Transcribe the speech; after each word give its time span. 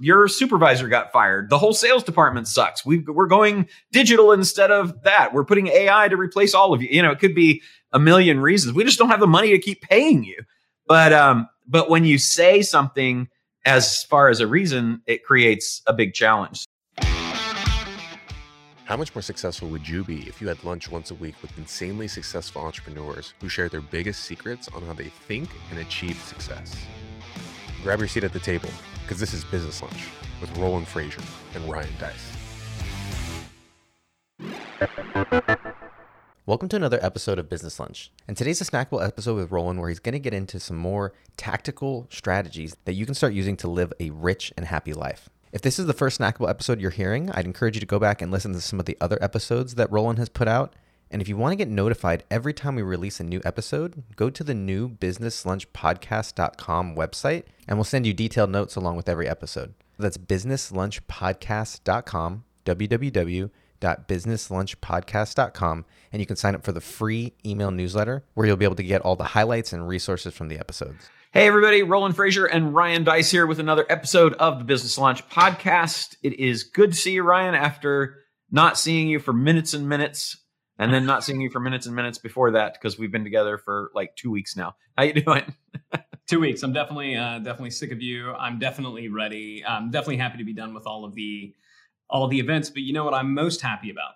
Your 0.00 0.28
supervisor 0.28 0.88
got 0.88 1.12
fired. 1.12 1.50
The 1.50 1.58
whole 1.58 1.72
sales 1.72 2.04
department 2.04 2.46
sucks. 2.46 2.86
we 2.86 2.98
we're 2.98 3.26
going 3.26 3.68
digital 3.90 4.32
instead 4.32 4.70
of 4.70 5.02
that. 5.02 5.34
We're 5.34 5.44
putting 5.44 5.66
AI 5.66 6.08
to 6.08 6.16
replace 6.16 6.54
all 6.54 6.72
of 6.72 6.80
you. 6.82 6.88
You 6.90 7.02
know, 7.02 7.10
it 7.10 7.18
could 7.18 7.34
be 7.34 7.62
a 7.92 7.98
million 7.98 8.40
reasons. 8.40 8.74
We 8.74 8.84
just 8.84 8.98
don't 8.98 9.10
have 9.10 9.20
the 9.20 9.26
money 9.26 9.50
to 9.50 9.58
keep 9.58 9.82
paying 9.82 10.22
you. 10.22 10.36
But 10.86 11.12
um, 11.12 11.48
but 11.66 11.90
when 11.90 12.04
you 12.04 12.18
say 12.18 12.62
something 12.62 13.28
as 13.64 14.04
far 14.04 14.28
as 14.28 14.40
a 14.40 14.46
reason, 14.46 15.02
it 15.06 15.24
creates 15.24 15.82
a 15.86 15.92
big 15.92 16.14
challenge. 16.14 16.64
How 18.84 18.96
much 18.96 19.14
more 19.14 19.20
successful 19.20 19.68
would 19.68 19.86
you 19.86 20.02
be 20.02 20.26
if 20.28 20.40
you 20.40 20.48
had 20.48 20.64
lunch 20.64 20.90
once 20.90 21.10
a 21.10 21.14
week 21.14 21.34
with 21.42 21.56
insanely 21.58 22.08
successful 22.08 22.62
entrepreneurs 22.62 23.34
who 23.40 23.48
share 23.50 23.68
their 23.68 23.82
biggest 23.82 24.24
secrets 24.24 24.66
on 24.68 24.82
how 24.82 24.94
they 24.94 25.10
think 25.26 25.50
and 25.70 25.80
achieve 25.80 26.16
success? 26.22 26.74
Grab 27.82 27.98
your 27.98 28.08
seat 28.08 28.24
at 28.24 28.32
the 28.32 28.40
table 28.40 28.70
because 29.08 29.20
this 29.20 29.32
is 29.32 29.42
Business 29.42 29.80
Lunch 29.80 30.10
with 30.38 30.54
Roland 30.58 30.86
Frasier 30.86 31.24
and 31.54 31.66
Ryan 31.66 31.88
Deiss. 31.98 32.36
Welcome 36.44 36.68
to 36.68 36.76
another 36.76 36.98
episode 37.00 37.38
of 37.38 37.48
Business 37.48 37.80
Lunch. 37.80 38.12
And 38.28 38.36
today's 38.36 38.60
a 38.60 38.64
snackable 38.64 39.02
episode 39.02 39.36
with 39.36 39.50
Roland 39.50 39.80
where 39.80 39.88
he's 39.88 39.98
going 39.98 40.12
to 40.12 40.18
get 40.18 40.34
into 40.34 40.60
some 40.60 40.76
more 40.76 41.14
tactical 41.38 42.06
strategies 42.10 42.76
that 42.84 42.92
you 42.92 43.06
can 43.06 43.14
start 43.14 43.32
using 43.32 43.56
to 43.56 43.68
live 43.68 43.94
a 43.98 44.10
rich 44.10 44.52
and 44.58 44.66
happy 44.66 44.92
life. 44.92 45.30
If 45.52 45.62
this 45.62 45.78
is 45.78 45.86
the 45.86 45.94
first 45.94 46.20
snackable 46.20 46.50
episode 46.50 46.78
you're 46.78 46.90
hearing, 46.90 47.30
I'd 47.30 47.46
encourage 47.46 47.76
you 47.76 47.80
to 47.80 47.86
go 47.86 47.98
back 47.98 48.20
and 48.20 48.30
listen 48.30 48.52
to 48.52 48.60
some 48.60 48.78
of 48.78 48.84
the 48.84 48.98
other 49.00 49.16
episodes 49.22 49.76
that 49.76 49.90
Roland 49.90 50.18
has 50.18 50.28
put 50.28 50.48
out. 50.48 50.74
And 51.10 51.22
if 51.22 51.28
you 51.28 51.36
want 51.36 51.52
to 51.52 51.56
get 51.56 51.68
notified 51.68 52.24
every 52.30 52.52
time 52.52 52.74
we 52.76 52.82
release 52.82 53.20
a 53.20 53.24
new 53.24 53.40
episode, 53.44 54.02
go 54.16 54.30
to 54.30 54.44
the 54.44 54.54
new 54.54 54.88
businesslunchpodcast.com 54.88 56.94
website 56.94 57.44
and 57.66 57.78
we'll 57.78 57.84
send 57.84 58.06
you 58.06 58.12
detailed 58.12 58.50
notes 58.50 58.76
along 58.76 58.96
with 58.96 59.08
every 59.08 59.26
episode. 59.28 59.72
That's 59.98 60.18
businesslunchpodcast.com, 60.18 62.44
www 62.64 63.50
www.businesslunchpodcast.com 63.80 65.84
and 66.12 66.20
you 66.20 66.26
can 66.26 66.36
sign 66.36 66.54
up 66.54 66.62
for 66.64 66.72
the 66.72 66.80
free 66.80 67.34
email 67.44 67.70
newsletter 67.70 68.24
where 68.34 68.46
you'll 68.46 68.56
be 68.56 68.64
able 68.64 68.74
to 68.74 68.82
get 68.82 69.02
all 69.02 69.14
the 69.16 69.24
highlights 69.24 69.72
and 69.72 69.88
resources 69.88 70.34
from 70.34 70.48
the 70.48 70.58
episodes. 70.58 71.08
Hey 71.32 71.46
everybody, 71.46 71.82
Roland 71.82 72.16
Frasier 72.16 72.48
and 72.50 72.74
Ryan 72.74 73.04
Deiss 73.04 73.30
here 73.30 73.46
with 73.46 73.60
another 73.60 73.84
episode 73.88 74.34
of 74.34 74.58
the 74.58 74.64
Business 74.64 74.98
Lunch 74.98 75.26
podcast. 75.28 76.16
It 76.22 76.38
is 76.38 76.64
good 76.64 76.92
to 76.92 76.96
see 76.96 77.12
you, 77.12 77.22
Ryan, 77.22 77.54
after 77.54 78.16
not 78.50 78.78
seeing 78.78 79.08
you 79.08 79.18
for 79.18 79.34
minutes 79.34 79.74
and 79.74 79.86
minutes 79.88 80.36
and 80.78 80.92
then 80.92 81.04
not 81.04 81.24
seeing 81.24 81.40
you 81.40 81.50
for 81.50 81.60
minutes 81.60 81.86
and 81.86 81.96
minutes 81.96 82.18
before 82.18 82.52
that 82.52 82.74
because 82.74 82.98
we've 82.98 83.10
been 83.10 83.24
together 83.24 83.58
for 83.58 83.90
like 83.94 84.14
two 84.16 84.30
weeks 84.30 84.56
now. 84.56 84.76
How 84.96 85.04
you 85.04 85.14
doing? 85.14 85.54
two 86.28 86.40
weeks. 86.40 86.62
I'm 86.62 86.72
definitely 86.72 87.16
uh, 87.16 87.38
definitely 87.38 87.70
sick 87.70 87.92
of 87.92 88.00
you. 88.00 88.32
I'm 88.32 88.58
definitely 88.58 89.08
ready. 89.08 89.64
I'm 89.66 89.90
definitely 89.90 90.18
happy 90.18 90.38
to 90.38 90.44
be 90.44 90.52
done 90.52 90.74
with 90.74 90.86
all 90.86 91.04
of 91.04 91.14
the 91.14 91.54
all 92.08 92.28
the 92.28 92.38
events. 92.38 92.70
But 92.70 92.82
you 92.82 92.92
know 92.92 93.04
what 93.04 93.14
I'm 93.14 93.34
most 93.34 93.60
happy 93.60 93.90
about? 93.90 94.12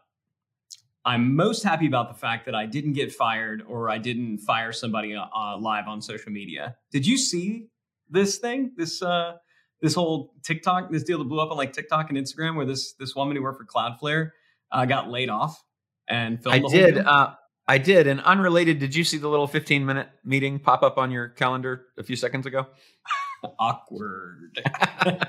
I'm 1.05 1.35
most 1.35 1.65
happy 1.65 1.87
about 1.87 2.09
the 2.09 2.15
fact 2.15 2.47
that 2.47 2.55
I 2.55 2.65
didn't 2.65 2.93
get 2.93 3.13
fired 3.13 3.63
or 3.67 3.91
I 3.91 3.99
didn't 3.99 4.39
fire 4.39 4.73
somebody 4.73 5.17
uh, 5.17 5.25
uh, 5.37 5.59
live 5.59 5.89
on 5.89 6.01
social 6.01 6.31
media. 6.31 6.77
Did 6.93 7.05
you 7.07 7.19
see 7.19 7.67
this 8.09 8.39
thing? 8.39 8.73
This 8.77 9.03
uh, 9.03 9.37
this 9.81 9.95
whole 9.95 10.33
TikTok, 10.45 10.93
this 10.93 11.03
deal 11.03 11.19
that 11.19 11.25
blew 11.25 11.41
up 11.41 11.51
on 11.51 11.57
like 11.57 11.73
TikTok 11.73 12.09
and 12.09 12.19
Instagram, 12.19 12.55
where 12.55 12.67
this 12.67 12.93
this 12.95 13.17
woman 13.17 13.37
who 13.37 13.43
worked 13.43 13.59
for 13.59 13.67
Cloudflare 13.67 14.31
uh, 14.71 14.85
got 14.85 15.11
laid 15.11 15.29
off 15.29 15.61
and 16.09 16.43
filmed. 16.43 16.67
I 16.67 16.69
did. 16.69 16.99
Uh, 16.99 17.35
I 17.69 17.79
did. 17.79 18.07
And 18.07 18.21
unrelated, 18.21 18.79
did 18.79 18.95
you 18.95 19.05
see 19.05 19.19
the 19.19 19.29
little 19.29 19.47
15 19.47 19.87
minute 19.87 20.09
meeting 20.25 20.59
pop 20.59 20.83
up 20.83 20.99
on 20.99 21.11
your 21.11 21.29
calendar 21.29 21.87
a 21.97 22.03
few 22.03 22.17
seconds 22.17 22.47
ago? 22.47 22.67
Awkward. 23.59 24.59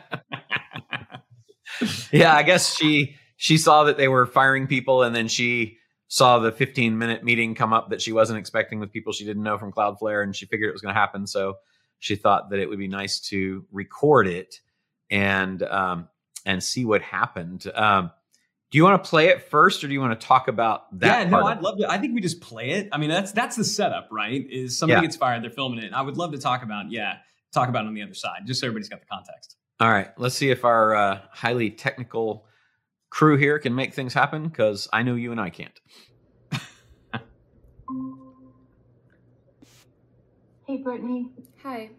yeah, 2.12 2.36
I 2.36 2.44
guess 2.44 2.76
she 2.76 3.16
she 3.38 3.58
saw 3.58 3.84
that 3.86 3.98
they 3.98 4.08
were 4.08 4.26
firing 4.26 4.68
people, 4.68 5.04
and 5.04 5.16
then 5.16 5.28
she 5.28 5.78
saw 6.08 6.38
the 6.40 6.52
15 6.52 6.98
minute 6.98 7.24
meeting 7.24 7.56
come 7.56 7.74
up 7.74 7.90
that 7.90 8.02
she 8.02 8.12
wasn't 8.12 8.38
expecting 8.38 8.80
with 8.80 8.92
people 8.92 9.14
she 9.14 9.26
didn't 9.26 9.44
know 9.44 9.58
from 9.58 9.72
Cloudflare, 9.72 10.24
and 10.24 10.36
she 10.36 10.46
figured 10.46 10.70
it 10.70 10.74
was 10.74 10.82
going 10.82 10.94
to 10.94 11.00
happen. 11.00 11.26
So 11.26 11.56
she 12.00 12.16
thought 12.16 12.50
that 12.50 12.60
it 12.60 12.70
would 12.70 12.80
be 12.80 12.88
nice 12.88 13.20
to 13.30 13.66
record 13.72 14.28
it 14.28 14.60
and 15.10 15.64
um, 15.64 16.10
and 16.46 16.64
see 16.64 16.86
what 16.86 17.02
happened. 17.02 17.66
Um, 17.74 18.12
do 18.74 18.78
you 18.78 18.84
want 18.84 19.04
to 19.04 19.08
play 19.08 19.28
it 19.28 19.52
first, 19.52 19.84
or 19.84 19.88
do 19.88 19.94
you 19.94 20.02
want 20.02 20.20
to 20.20 20.28
talk 20.28 20.48
about 20.48 21.00
that? 21.00 21.26
Yeah, 21.26 21.30
no, 21.30 21.46
I'd 21.46 21.62
love 21.62 21.78
to. 21.78 21.88
I 21.88 22.00
think 22.00 22.16
we 22.16 22.22
just 22.22 22.42
play 22.42 22.72
it. 22.72 22.90
I 22.92 22.98
mean, 22.98 23.12
that's 23.12 23.32
that's 23.32 23.56
the 23.56 23.64
setup, 23.64 24.08
right? 24.10 24.44
Is 24.50 24.76
somebody 24.76 24.98
yeah. 24.98 25.04
gets 25.04 25.16
fired, 25.16 25.44
they're 25.44 25.52
filming 25.52 25.78
it. 25.78 25.94
I 25.94 26.02
would 26.02 26.18
love 26.18 26.32
to 26.32 26.40
talk 26.40 26.64
about, 26.64 26.90
yeah, 26.90 27.18
talk 27.54 27.70
about 27.70 27.86
it 27.86 27.90
on 27.90 27.94
the 27.94 28.02
other 28.02 28.16
side, 28.16 28.48
just 28.48 28.62
so 28.62 28.66
everybody's 28.66 28.90
got 28.90 29.00
the 29.00 29.06
context. 29.06 29.58
All 29.80 29.92
right, 29.92 30.08
let's 30.18 30.34
see 30.34 30.50
if 30.50 30.66
our 30.66 30.96
uh, 30.96 31.20
highly 31.30 31.70
technical 31.70 32.48
crew 33.12 33.38
here 33.38 33.60
can 33.60 33.76
make 33.76 33.94
things 33.94 34.12
happen 34.12 34.48
because 34.48 34.90
I 34.92 35.04
know 35.04 35.14
you 35.14 35.32
and 35.32 35.40
I 35.40 35.52
can't. 35.52 35.80
hey, 40.66 40.78
Brittany. 40.78 41.30
Hi. 41.62 41.92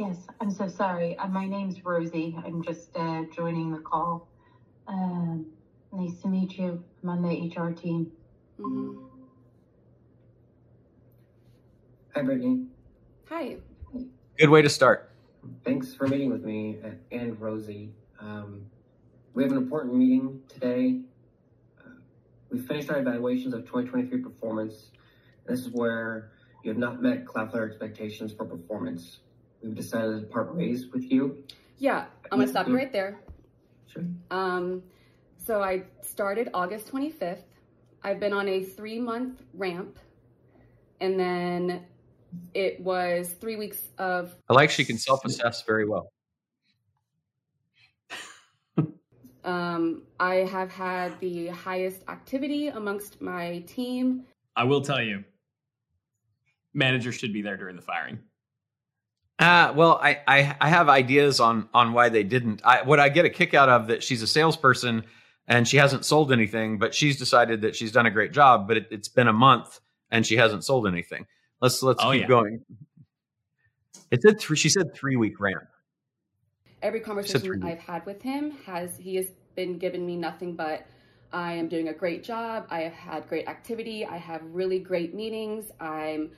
Yes, 0.00 0.26
I'm 0.40 0.50
so 0.50 0.66
sorry. 0.66 1.16
Uh, 1.16 1.28
my 1.28 1.46
name's 1.46 1.84
Rosie. 1.84 2.36
I'm 2.44 2.64
just 2.64 2.90
uh, 2.96 3.22
joining 3.32 3.70
the 3.70 3.78
call. 3.78 4.26
Uh, 4.86 5.36
nice 5.92 6.20
to 6.22 6.28
meet 6.28 6.56
you. 6.58 6.82
I'm 7.02 7.08
on 7.08 7.22
the 7.22 7.28
HR 7.28 7.72
team. 7.72 8.12
Mm-hmm. 8.60 9.02
Hi, 12.14 12.22
Brittany. 12.22 12.66
Hi. 13.28 13.56
Good 14.38 14.48
way 14.48 14.62
to 14.62 14.68
start. 14.68 15.10
Thanks 15.64 15.94
for 15.94 16.06
meeting 16.06 16.30
with 16.30 16.44
me 16.44 16.78
and 17.10 17.40
Rosie. 17.40 17.92
Um, 18.20 18.66
we 19.34 19.42
have 19.42 19.52
an 19.52 19.58
important 19.58 19.94
meeting 19.94 20.40
today. 20.48 21.00
Uh, 21.78 21.90
we 22.50 22.58
finished 22.60 22.90
our 22.90 22.98
evaluations 22.98 23.54
of 23.54 23.60
2023 23.62 24.22
performance. 24.22 24.90
This 25.46 25.60
is 25.60 25.68
where 25.70 26.32
you 26.62 26.70
have 26.70 26.78
not 26.78 27.02
met 27.02 27.24
Cloudflare 27.24 27.66
expectations 27.68 28.32
for 28.32 28.44
performance. 28.44 29.18
We've 29.62 29.74
decided 29.74 30.20
to 30.20 30.26
part 30.26 30.54
ways 30.54 30.86
with 30.92 31.10
you. 31.10 31.44
Yeah, 31.78 32.06
I'm 32.30 32.38
gonna 32.38 32.50
stop 32.50 32.68
you 32.68 32.76
right 32.76 32.92
there. 32.92 33.20
Sure. 33.86 34.04
Um, 34.30 34.82
so 35.36 35.62
I 35.62 35.84
started 36.02 36.48
August 36.54 36.92
25th. 36.92 37.44
I've 38.02 38.20
been 38.20 38.32
on 38.32 38.48
a 38.48 38.62
three 38.62 38.98
month 38.98 39.42
ramp, 39.54 39.98
and 41.00 41.18
then 41.18 41.84
it 42.54 42.80
was 42.80 43.34
three 43.40 43.56
weeks 43.56 43.88
of. 43.98 44.34
I 44.48 44.54
like 44.54 44.70
she 44.70 44.84
can 44.84 44.98
self 44.98 45.24
assess 45.24 45.62
very 45.62 45.86
well. 45.86 46.12
um, 49.44 50.02
I 50.20 50.36
have 50.36 50.70
had 50.70 51.18
the 51.20 51.48
highest 51.48 52.02
activity 52.08 52.68
amongst 52.68 53.20
my 53.20 53.60
team. 53.66 54.24
I 54.54 54.64
will 54.64 54.80
tell 54.80 55.02
you, 55.02 55.24
managers 56.74 57.14
should 57.14 57.32
be 57.32 57.42
there 57.42 57.56
during 57.56 57.76
the 57.76 57.82
firing. 57.82 58.18
Uh, 59.38 59.72
well, 59.76 60.00
I, 60.02 60.20
I, 60.26 60.56
I 60.60 60.68
have 60.68 60.88
ideas 60.88 61.40
on 61.40 61.68
on 61.74 61.92
why 61.92 62.08
they 62.08 62.22
didn't. 62.22 62.62
I, 62.64 62.82
what 62.82 62.98
I 62.98 63.10
get 63.10 63.24
a 63.24 63.30
kick 63.30 63.52
out 63.52 63.68
of 63.68 63.88
that 63.88 64.02
she's 64.02 64.22
a 64.22 64.26
salesperson 64.26 65.04
and 65.46 65.68
she 65.68 65.76
hasn't 65.76 66.04
sold 66.04 66.32
anything, 66.32 66.78
but 66.78 66.94
she's 66.94 67.18
decided 67.18 67.60
that 67.60 67.76
she's 67.76 67.92
done 67.92 68.06
a 68.06 68.10
great 68.10 68.32
job. 68.32 68.66
But 68.66 68.78
it, 68.78 68.86
has 68.90 69.08
been 69.08 69.28
a 69.28 69.34
month 69.34 69.80
and 70.10 70.26
she 70.26 70.36
hasn't 70.36 70.64
sold 70.64 70.86
anything. 70.86 71.26
Let's 71.60 71.82
let's 71.82 72.02
oh, 72.02 72.12
keep 72.12 72.22
yeah. 72.22 72.28
going. 72.28 72.64
It 74.10 74.22
said 74.22 74.40
three. 74.40 74.56
She 74.56 74.70
said 74.70 74.94
three 74.94 75.16
week 75.16 75.38
ramp. 75.38 75.64
Every 76.82 77.00
conversation 77.00 77.62
I've 77.62 77.80
had 77.80 78.06
with 78.06 78.22
him 78.22 78.52
has 78.64 78.96
he 78.96 79.16
has 79.16 79.26
been 79.54 79.78
giving 79.78 80.06
me 80.06 80.16
nothing 80.16 80.54
but 80.54 80.86
I 81.32 81.52
am 81.52 81.68
doing 81.68 81.88
a 81.88 81.92
great 81.92 82.22
job. 82.22 82.66
I 82.70 82.80
have 82.80 82.92
had 82.92 83.28
great 83.28 83.48
activity. 83.48 84.06
I 84.06 84.16
have 84.16 84.42
really 84.44 84.78
great 84.78 85.14
meetings. 85.14 85.70
I'm 85.80 86.30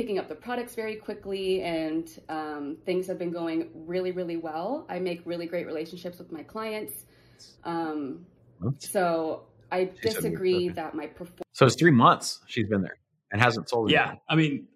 picking 0.00 0.18
up 0.18 0.28
the 0.30 0.34
products 0.34 0.74
very 0.74 0.96
quickly, 0.96 1.60
and 1.60 2.08
um, 2.30 2.78
things 2.86 3.06
have 3.06 3.18
been 3.18 3.30
going 3.30 3.68
really, 3.74 4.12
really 4.12 4.38
well. 4.38 4.86
I 4.88 4.98
make 4.98 5.20
really 5.26 5.44
great 5.44 5.66
relationships 5.66 6.18
with 6.18 6.32
my 6.32 6.42
clients. 6.42 7.04
Um, 7.64 8.24
so 8.78 9.42
I 9.70 9.90
disagree 10.00 10.70
that 10.70 10.94
my 10.94 11.06
performance. 11.06 11.42
So 11.52 11.66
it's 11.66 11.74
three 11.74 11.90
months 11.90 12.40
she's 12.46 12.66
been 12.66 12.80
there 12.80 12.96
and 13.30 13.42
hasn't 13.42 13.68
sold. 13.68 13.90
Yeah, 13.90 14.04
anything. 14.04 14.20
I 14.26 14.36
mean, 14.36 14.68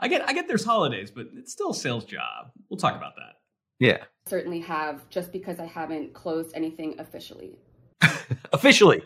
I 0.00 0.08
get 0.08 0.28
I 0.28 0.32
get 0.32 0.48
there's 0.48 0.64
holidays, 0.64 1.12
but 1.12 1.28
it's 1.34 1.52
still 1.52 1.70
a 1.70 1.74
sales 1.74 2.04
job. 2.04 2.50
We'll 2.68 2.78
talk 2.78 2.96
about 2.96 3.14
that. 3.14 3.34
Yeah, 3.78 3.98
certainly 4.26 4.58
have 4.62 5.08
just 5.10 5.30
because 5.30 5.60
I 5.60 5.66
haven't 5.66 6.12
closed 6.12 6.56
anything 6.56 6.96
officially. 6.98 7.56
officially, 8.52 9.02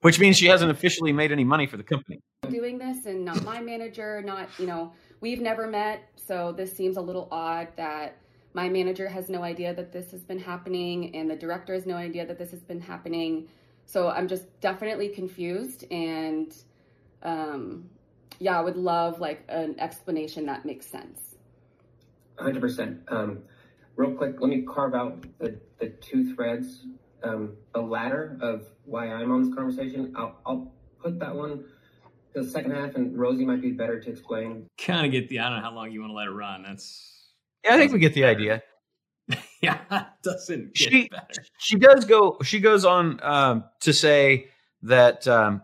which 0.00 0.18
means 0.18 0.36
she 0.36 0.46
hasn't 0.46 0.70
officially 0.70 1.12
made 1.12 1.32
any 1.32 1.44
money 1.44 1.66
for 1.66 1.76
the 1.76 1.82
company. 1.82 2.20
Doing 2.48 2.78
this 2.78 3.06
and 3.06 3.24
not 3.24 3.42
my 3.44 3.60
manager, 3.60 4.22
not 4.22 4.48
you 4.58 4.66
know, 4.66 4.92
we've 5.20 5.40
never 5.40 5.66
met, 5.66 6.08
so 6.16 6.52
this 6.52 6.74
seems 6.74 6.96
a 6.96 7.00
little 7.00 7.28
odd 7.30 7.68
that 7.76 8.16
my 8.54 8.68
manager 8.68 9.08
has 9.08 9.28
no 9.28 9.42
idea 9.42 9.74
that 9.74 9.92
this 9.92 10.10
has 10.10 10.24
been 10.24 10.38
happening 10.38 11.14
and 11.14 11.30
the 11.30 11.36
director 11.36 11.74
has 11.74 11.86
no 11.86 11.94
idea 11.94 12.26
that 12.26 12.38
this 12.38 12.50
has 12.50 12.62
been 12.62 12.80
happening. 12.80 13.46
So 13.86 14.08
I'm 14.08 14.26
just 14.26 14.46
definitely 14.60 15.08
confused 15.08 15.84
and 15.90 16.54
um, 17.22 17.88
yeah, 18.38 18.58
I 18.58 18.62
would 18.62 18.76
love 18.76 19.20
like 19.20 19.44
an 19.48 19.78
explanation 19.78 20.46
that 20.46 20.64
makes 20.64 20.86
sense. 20.86 21.36
100%. 22.38 23.00
Um, 23.12 23.40
real 23.96 24.12
quick, 24.12 24.40
let 24.40 24.48
me 24.48 24.62
carve 24.62 24.94
out 24.94 25.24
the, 25.38 25.58
the 25.78 25.90
two 25.90 26.34
threads. 26.34 26.86
Um, 27.22 27.56
the 27.74 27.80
latter 27.80 28.38
of 28.40 28.66
why 28.84 29.08
I'm 29.08 29.30
on 29.30 29.44
this 29.44 29.54
conversation, 29.54 30.12
I'll, 30.16 30.38
I'll 30.46 30.72
put 31.02 31.18
that 31.18 31.34
one 31.34 31.64
to 32.34 32.42
the 32.42 32.48
second 32.48 32.72
half, 32.72 32.94
and 32.94 33.16
Rosie 33.18 33.44
might 33.44 33.60
be 33.60 33.72
better 33.72 34.00
to 34.00 34.10
explain. 34.10 34.66
Kind 34.78 35.06
of 35.06 35.12
get 35.12 35.28
the, 35.28 35.40
I 35.40 35.50
don't 35.50 35.58
know 35.58 35.64
how 35.64 35.74
long 35.74 35.92
you 35.92 36.00
want 36.00 36.10
to 36.10 36.16
let 36.16 36.26
it 36.26 36.30
run. 36.30 36.62
That's. 36.62 37.32
Yeah, 37.64 37.74
I 37.74 37.78
think 37.78 37.92
we 37.92 37.98
get 37.98 38.14
the 38.14 38.24
idea. 38.24 38.62
yeah, 39.60 40.06
doesn't 40.22 40.76
she, 40.76 41.08
better. 41.08 41.44
She 41.58 41.76
does 41.76 42.04
go, 42.04 42.38
she 42.42 42.60
goes 42.60 42.84
on 42.84 43.20
um, 43.22 43.64
to 43.80 43.92
say 43.92 44.48
that 44.82 45.28
um, 45.28 45.62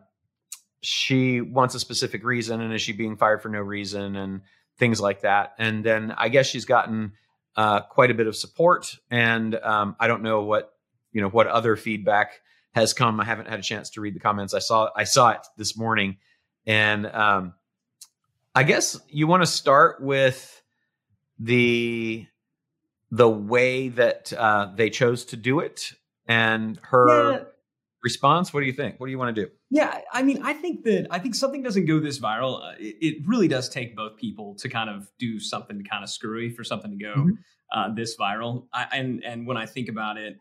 she 0.82 1.40
wants 1.40 1.74
a 1.74 1.80
specific 1.80 2.22
reason 2.24 2.60
and 2.60 2.72
is 2.72 2.82
she 2.82 2.92
being 2.92 3.16
fired 3.16 3.42
for 3.42 3.48
no 3.48 3.60
reason 3.60 4.14
and 4.14 4.42
things 4.78 5.00
like 5.00 5.22
that. 5.22 5.54
And 5.58 5.84
then 5.84 6.12
I 6.16 6.28
guess 6.28 6.46
she's 6.46 6.64
gotten 6.64 7.12
uh, 7.56 7.80
quite 7.80 8.10
a 8.10 8.14
bit 8.14 8.26
of 8.26 8.36
support. 8.36 8.96
And 9.10 9.54
um, 9.56 9.96
I 9.98 10.06
don't 10.06 10.22
know 10.22 10.42
what 10.42 10.75
you 11.16 11.22
know 11.22 11.30
what 11.30 11.46
other 11.46 11.76
feedback 11.76 12.42
has 12.74 12.92
come. 12.92 13.20
I 13.20 13.24
haven't 13.24 13.48
had 13.48 13.58
a 13.58 13.62
chance 13.62 13.88
to 13.90 14.02
read 14.02 14.14
the 14.14 14.20
comments. 14.20 14.52
I 14.52 14.58
saw 14.58 14.90
I 14.94 15.04
saw 15.04 15.30
it 15.30 15.40
this 15.56 15.78
morning, 15.78 16.18
and 16.66 17.06
um, 17.06 17.54
I 18.54 18.64
guess 18.64 19.00
you 19.08 19.26
want 19.26 19.42
to 19.42 19.46
start 19.46 20.02
with 20.02 20.62
the 21.38 22.26
the 23.10 23.30
way 23.30 23.88
that 23.88 24.30
uh, 24.30 24.72
they 24.76 24.90
chose 24.90 25.24
to 25.26 25.36
do 25.38 25.60
it 25.60 25.94
and 26.28 26.78
her 26.82 27.32
yeah. 27.32 27.38
response. 28.04 28.52
What 28.52 28.60
do 28.60 28.66
you 28.66 28.74
think? 28.74 29.00
What 29.00 29.06
do 29.06 29.10
you 29.10 29.18
want 29.18 29.34
to 29.34 29.46
do? 29.46 29.50
Yeah, 29.70 30.02
I 30.12 30.22
mean, 30.22 30.42
I 30.42 30.52
think 30.52 30.84
that 30.84 31.06
I 31.10 31.18
think 31.18 31.34
something 31.34 31.62
doesn't 31.62 31.86
go 31.86 31.98
this 31.98 32.18
viral. 32.18 32.62
Uh, 32.62 32.74
it, 32.78 32.96
it, 33.00 33.26
really 33.26 33.48
does 33.48 33.70
take 33.70 33.96
both 33.96 34.18
people 34.18 34.54
to 34.56 34.68
kind 34.68 34.90
of 34.90 35.10
do 35.18 35.40
something 35.40 35.82
kind 35.90 36.04
of 36.04 36.10
screwy 36.10 36.50
for 36.50 36.62
something 36.62 36.90
to 36.90 36.98
go 36.98 37.14
mm-hmm. 37.14 37.30
uh, 37.72 37.94
this 37.94 38.18
viral. 38.18 38.66
I, 38.74 38.88
and 38.92 39.24
and 39.24 39.46
when 39.46 39.56
I 39.56 39.64
think 39.64 39.88
about 39.88 40.18
it, 40.18 40.36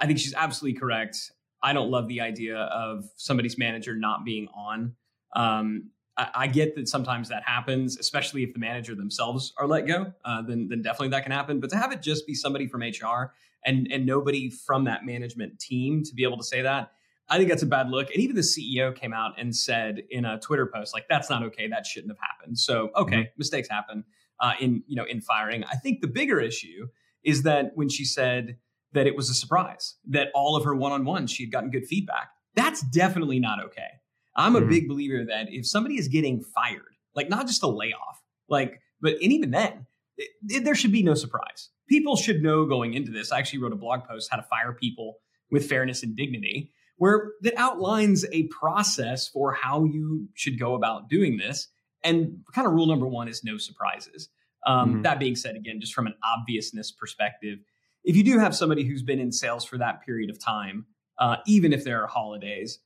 I 0.00 0.06
think 0.06 0.18
she's 0.18 0.34
absolutely 0.34 0.78
correct. 0.78 1.32
I 1.62 1.72
don't 1.72 1.90
love 1.90 2.08
the 2.08 2.20
idea 2.20 2.56
of 2.56 3.04
somebody's 3.16 3.58
manager 3.58 3.94
not 3.94 4.24
being 4.24 4.48
on. 4.54 4.94
Um, 5.34 5.90
I, 6.16 6.28
I, 6.34 6.46
get 6.46 6.74
that 6.76 6.88
sometimes 6.88 7.28
that 7.28 7.42
happens, 7.44 7.98
especially 7.98 8.42
if 8.42 8.52
the 8.52 8.58
manager 8.58 8.94
themselves 8.94 9.52
are 9.58 9.66
let 9.66 9.86
go. 9.86 10.12
Uh, 10.24 10.42
then 10.42 10.68
then 10.68 10.82
definitely 10.82 11.08
that 11.08 11.22
can 11.22 11.32
happen. 11.32 11.60
But 11.60 11.70
to 11.70 11.76
have 11.76 11.92
it 11.92 12.02
just 12.02 12.26
be 12.26 12.34
somebody 12.34 12.66
from 12.66 12.82
HR 12.82 13.32
and 13.64 13.88
and 13.90 14.06
nobody 14.06 14.50
from 14.50 14.84
that 14.84 15.04
management 15.04 15.58
team 15.58 16.02
to 16.04 16.14
be 16.14 16.22
able 16.22 16.38
to 16.38 16.44
say 16.44 16.62
that 16.62 16.92
I 17.30 17.36
think 17.36 17.50
that's 17.50 17.62
a 17.62 17.66
bad 17.66 17.90
look. 17.90 18.10
And 18.10 18.22
even 18.22 18.36
the 18.36 18.42
CEO 18.42 18.94
came 18.94 19.12
out 19.12 19.38
and 19.38 19.54
said 19.54 20.02
in 20.10 20.24
a 20.24 20.38
Twitter 20.40 20.66
post, 20.66 20.94
like, 20.94 21.06
that's 21.08 21.28
not 21.28 21.42
okay. 21.44 21.68
That 21.68 21.86
shouldn't 21.86 22.12
have 22.12 22.18
happened. 22.20 22.58
So, 22.58 22.90
okay, 22.96 23.16
mm-hmm. 23.16 23.30
mistakes 23.36 23.68
happen 23.68 24.04
uh, 24.40 24.52
in, 24.60 24.82
you 24.86 24.96
know, 24.96 25.04
in 25.04 25.20
firing. 25.20 25.64
I 25.64 25.76
think 25.76 26.00
the 26.00 26.06
bigger 26.06 26.40
issue 26.40 26.88
is 27.22 27.42
that 27.42 27.72
when 27.74 27.88
she 27.88 28.04
said 28.04 28.56
that 28.92 29.06
it 29.06 29.16
was 29.16 29.30
a 29.30 29.34
surprise, 29.34 29.96
that 30.08 30.28
all 30.34 30.56
of 30.56 30.64
her 30.64 30.74
one-on-ones, 30.74 31.30
she 31.30 31.44
had 31.44 31.52
gotten 31.52 31.70
good 31.70 31.86
feedback. 31.86 32.30
That's 32.54 32.80
definitely 32.82 33.38
not 33.38 33.62
okay. 33.66 33.88
I'm 34.34 34.56
a 34.56 34.60
mm-hmm. 34.60 34.70
big 34.70 34.88
believer 34.88 35.24
that 35.28 35.48
if 35.50 35.66
somebody 35.66 35.98
is 35.98 36.08
getting 36.08 36.40
fired, 36.40 36.96
like 37.14 37.28
not 37.28 37.46
just 37.46 37.62
a 37.62 37.68
layoff, 37.68 38.22
like, 38.48 38.80
but 39.00 39.14
and 39.14 39.32
even 39.32 39.50
then, 39.50 39.86
it, 40.16 40.30
it, 40.48 40.64
there 40.64 40.74
should 40.74 40.92
be 40.92 41.02
no 41.02 41.14
surprise. 41.14 41.70
People 41.88 42.16
should 42.16 42.42
know 42.42 42.64
going 42.66 42.94
into 42.94 43.12
this. 43.12 43.32
I 43.32 43.38
actually 43.38 43.60
wrote 43.60 43.72
a 43.72 43.76
blog 43.76 44.04
post 44.04 44.28
how 44.30 44.36
to 44.36 44.42
fire 44.44 44.72
people 44.72 45.16
with 45.50 45.68
fairness 45.68 46.02
and 46.02 46.16
dignity 46.16 46.72
where 46.98 47.30
that 47.42 47.54
outlines 47.56 48.24
a 48.32 48.48
process 48.48 49.28
for 49.28 49.52
how 49.52 49.84
you 49.84 50.28
should 50.34 50.58
go 50.58 50.74
about 50.74 51.08
doing 51.08 51.36
this. 51.36 51.68
And 52.04 52.40
kind 52.52 52.66
of 52.66 52.72
rule 52.72 52.86
number 52.86 53.06
one 53.08 53.28
is 53.28 53.42
no 53.44 53.56
surprises. 53.56 54.28
Um, 54.66 54.90
mm-hmm. 54.90 55.02
That 55.02 55.18
being 55.18 55.36
said, 55.36 55.56
again, 55.56 55.80
just 55.80 55.94
from 55.94 56.06
an 56.06 56.14
obviousness 56.24 56.92
perspective, 56.92 57.58
if 58.04 58.16
you 58.16 58.24
do 58.24 58.38
have 58.38 58.54
somebody 58.54 58.84
who's 58.84 59.02
been 59.02 59.18
in 59.18 59.32
sales 59.32 59.64
for 59.64 59.78
that 59.78 60.04
period 60.04 60.30
of 60.30 60.38
time, 60.38 60.86
uh, 61.18 61.36
even 61.46 61.72
if 61.72 61.84
there 61.84 62.02
are 62.02 62.06
holidays, 62.06 62.78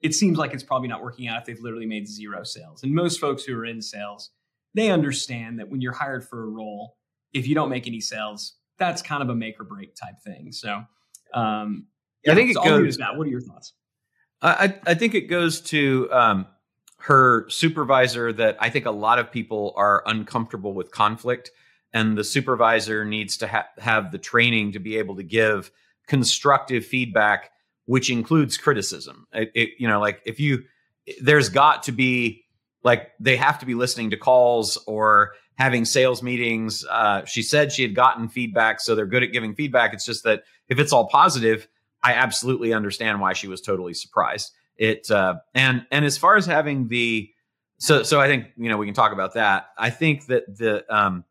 it 0.00 0.14
seems 0.14 0.38
like 0.38 0.52
it's 0.52 0.62
probably 0.62 0.88
not 0.88 1.02
working 1.02 1.26
out 1.26 1.40
if 1.40 1.46
they've 1.46 1.60
literally 1.60 1.86
made 1.86 2.06
zero 2.06 2.44
sales. 2.44 2.82
And 2.82 2.94
most 2.94 3.20
folks 3.20 3.44
who 3.44 3.58
are 3.58 3.64
in 3.64 3.82
sales, 3.82 4.30
they 4.74 4.90
understand 4.90 5.58
that 5.58 5.68
when 5.70 5.80
you're 5.80 5.92
hired 5.92 6.28
for 6.28 6.44
a 6.44 6.46
role, 6.46 6.96
if 7.32 7.46
you 7.46 7.54
don't 7.54 7.70
make 7.70 7.86
any 7.86 8.00
sales, 8.00 8.56
that's 8.78 9.02
kind 9.02 9.22
of 9.22 9.28
a 9.28 9.34
make 9.34 9.58
or 9.60 9.64
break 9.64 9.94
type 9.94 10.20
thing. 10.24 10.52
So, 10.52 10.84
um, 11.34 11.86
yeah, 12.24 12.32
I 12.32 12.34
think 12.36 12.52
so 12.52 12.62
it 12.62 12.64
goes. 12.64 12.96
That. 12.98 13.16
What 13.16 13.26
are 13.26 13.30
your 13.30 13.40
thoughts? 13.40 13.72
I 14.40 14.74
I 14.86 14.94
think 14.94 15.14
it 15.14 15.22
goes 15.22 15.60
to 15.62 16.08
um, 16.12 16.46
her 16.98 17.48
supervisor 17.48 18.32
that 18.32 18.56
I 18.60 18.70
think 18.70 18.86
a 18.86 18.90
lot 18.90 19.18
of 19.18 19.32
people 19.32 19.72
are 19.76 20.02
uncomfortable 20.06 20.74
with 20.74 20.90
conflict, 20.90 21.50
and 21.92 22.16
the 22.16 22.24
supervisor 22.24 23.04
needs 23.04 23.36
to 23.38 23.48
ha- 23.48 23.68
have 23.78 24.12
the 24.12 24.18
training 24.18 24.72
to 24.72 24.78
be 24.78 24.96
able 24.96 25.16
to 25.16 25.22
give 25.22 25.70
constructive 26.06 26.84
feedback, 26.84 27.50
which 27.86 28.10
includes 28.10 28.56
criticism. 28.56 29.26
It, 29.32 29.50
it, 29.54 29.70
you 29.78 29.88
know, 29.88 30.00
like 30.00 30.20
if 30.26 30.40
you, 30.40 30.64
there's 31.20 31.48
got 31.48 31.84
to 31.84 31.92
be 31.92 32.44
like 32.84 33.10
they 33.18 33.36
have 33.36 33.58
to 33.60 33.66
be 33.66 33.74
listening 33.74 34.10
to 34.10 34.16
calls 34.16 34.76
or 34.86 35.32
having 35.56 35.84
sales 35.84 36.22
meetings. 36.22 36.84
Uh, 36.88 37.24
she 37.24 37.42
said 37.42 37.72
she 37.72 37.82
had 37.82 37.94
gotten 37.94 38.28
feedback, 38.28 38.80
so 38.80 38.94
they're 38.94 39.06
good 39.06 39.22
at 39.22 39.32
giving 39.32 39.54
feedback. 39.54 39.92
It's 39.92 40.04
just 40.04 40.24
that 40.24 40.44
if 40.68 40.78
it's 40.78 40.92
all 40.92 41.08
positive 41.08 41.66
I 42.02 42.14
absolutely 42.14 42.72
understand 42.72 43.20
why 43.20 43.32
she 43.32 43.48
was 43.48 43.60
totally 43.60 43.94
surprised. 43.94 44.52
It 44.76 45.10
uh, 45.10 45.36
and 45.54 45.86
and 45.90 46.04
as 46.04 46.16
far 46.16 46.36
as 46.36 46.46
having 46.46 46.88
the 46.88 47.28
so 47.78 48.02
so 48.02 48.20
I 48.20 48.28
think 48.28 48.46
you 48.56 48.68
know 48.68 48.76
we 48.76 48.86
can 48.86 48.94
talk 48.94 49.12
about 49.12 49.34
that. 49.34 49.70
I 49.76 49.90
think 49.90 50.26
that 50.26 50.44
the 50.56 50.84
um, 50.94 51.24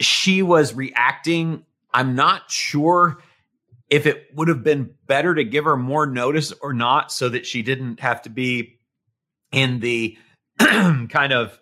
she 0.00 0.42
was 0.42 0.74
reacting. 0.74 1.64
I'm 1.92 2.14
not 2.14 2.50
sure 2.50 3.18
if 3.90 4.06
it 4.06 4.28
would 4.34 4.48
have 4.48 4.62
been 4.62 4.94
better 5.06 5.34
to 5.34 5.44
give 5.44 5.64
her 5.64 5.76
more 5.76 6.06
notice 6.06 6.52
or 6.60 6.74
not, 6.74 7.10
so 7.10 7.28
that 7.28 7.46
she 7.46 7.62
didn't 7.62 8.00
have 8.00 8.22
to 8.22 8.30
be 8.30 8.78
in 9.52 9.80
the 9.80 10.18
kind 10.58 11.32
of 11.32 11.58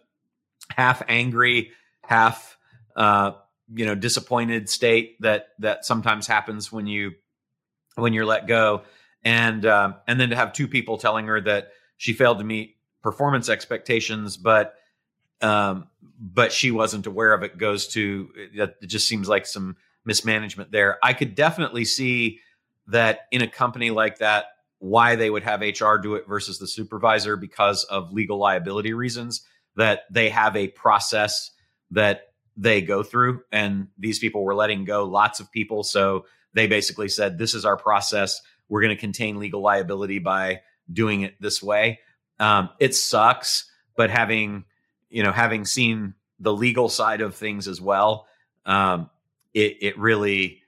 half 0.71 1.03
angry, 1.09 1.71
half 2.03 2.57
uh, 2.97 3.33
you 3.73 3.85
know 3.85 3.95
disappointed 3.95 4.69
state 4.69 5.21
that 5.21 5.49
that 5.59 5.85
sometimes 5.85 6.27
happens 6.27 6.71
when 6.71 6.87
you 6.87 7.13
when 7.97 8.13
you're 8.13 8.27
let 8.27 8.47
go 8.47 8.83
and 9.25 9.67
um, 9.67 9.97
and 10.07 10.21
then 10.21 10.31
to 10.31 10.37
have 10.37 10.53
two 10.53 10.69
people 10.69 10.99
telling 10.99 11.27
her 11.27 11.41
that 11.41 11.71
she 11.97 12.13
failed 12.13 12.39
to 12.39 12.45
meet 12.45 12.77
performance 13.03 13.49
expectations 13.49 14.37
but 14.37 14.75
um, 15.43 15.89
but 16.19 16.53
she 16.53 16.71
wasn't 16.71 17.07
aware 17.07 17.33
of 17.33 17.43
it 17.43 17.59
goes 17.59 17.89
to 17.89 18.29
that 18.57 18.77
it 18.81 18.87
just 18.87 19.09
seems 19.09 19.29
like 19.29 19.47
some 19.47 19.77
mismanagement 20.05 20.71
there 20.71 20.99
i 21.03 21.13
could 21.13 21.35
definitely 21.35 21.85
see 21.85 22.41
that 22.87 23.21
in 23.33 23.43
a 23.43 23.49
company 23.49 23.91
like 23.91 24.19
that 24.19 24.47
why 24.79 25.17
they 25.17 25.31
would 25.31 25.43
have 25.43 25.61
hr 25.61 25.97
do 25.97 26.15
it 26.15 26.27
versus 26.29 26.59
the 26.59 26.67
supervisor 26.67 27.37
because 27.37 27.85
of 27.85 28.13
legal 28.13 28.39
liability 28.39 28.93
reasons 28.93 29.43
that 29.77 30.03
they 30.11 30.31
have 30.31 30.57
a 30.57 30.69
process 30.69 31.51
that 31.91 32.33
they 32.57 32.81
go 32.81 33.03
through. 33.03 33.43
And 33.53 33.89
these 33.99 34.19
people 34.19 34.43
were 34.43 34.55
letting 34.55 34.85
go 34.85 35.05
lots 35.05 35.41
of 35.41 35.53
people. 35.53 35.83
So 35.85 36.27
they 36.55 36.67
basically 36.67 37.09
said, 37.09 37.39
this 37.39 37.55
is 37.55 37.65
our 37.65 37.77
process. 37.77 38.41
We're 38.69 38.83
going 38.83 38.97
to 38.97 39.01
contain 39.01 39.39
legal 39.39 39.61
liability 39.61 40.19
by 40.19 40.63
doing 40.91 41.21
it 41.21 41.41
this 41.41 41.63
way. 41.63 42.01
Um, 42.41 42.71
it 42.81 42.95
sucks, 42.95 43.71
but 43.97 44.11
having, 44.11 44.65
you 45.11 45.23
know, 45.23 45.33
having 45.33 45.65
seen 45.65 46.15
the 46.39 46.53
legal 46.53 46.89
side 46.89 47.21
of 47.21 47.35
things 47.35 47.69
as 47.69 47.81
well, 47.81 48.27
um, 48.65 49.11
it, 49.55 49.77
it 49.81 49.99
really, 49.99 50.63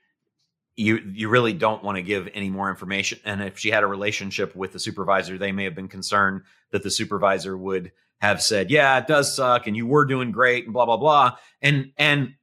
you 0.75 0.97
you 1.13 1.29
really 1.29 1.53
don't 1.53 1.83
want 1.83 1.97
to 1.97 2.01
give 2.01 2.29
any 2.33 2.49
more 2.49 2.69
information. 2.69 3.19
And 3.25 3.43
if 3.43 3.59
she 3.59 3.69
had 3.69 3.83
a 3.83 3.87
relationship 3.87 4.55
with 4.55 4.71
the 4.71 4.79
supervisor, 4.79 5.37
they 5.37 5.51
may 5.51 5.65
have 5.65 5.75
been 5.75 5.89
concerned 5.89 6.43
that 6.71 6.83
the 6.83 6.91
supervisor 6.91 7.57
would 7.57 7.91
have 8.19 8.41
said, 8.41 8.71
"Yeah, 8.71 8.97
it 8.97 9.07
does 9.07 9.35
suck, 9.35 9.67
and 9.67 9.75
you 9.75 9.85
were 9.85 10.05
doing 10.05 10.31
great," 10.31 10.63
and 10.65 10.73
blah 10.73 10.85
blah 10.85 10.97
blah, 10.97 11.35
and 11.61 11.91
and 11.97 12.35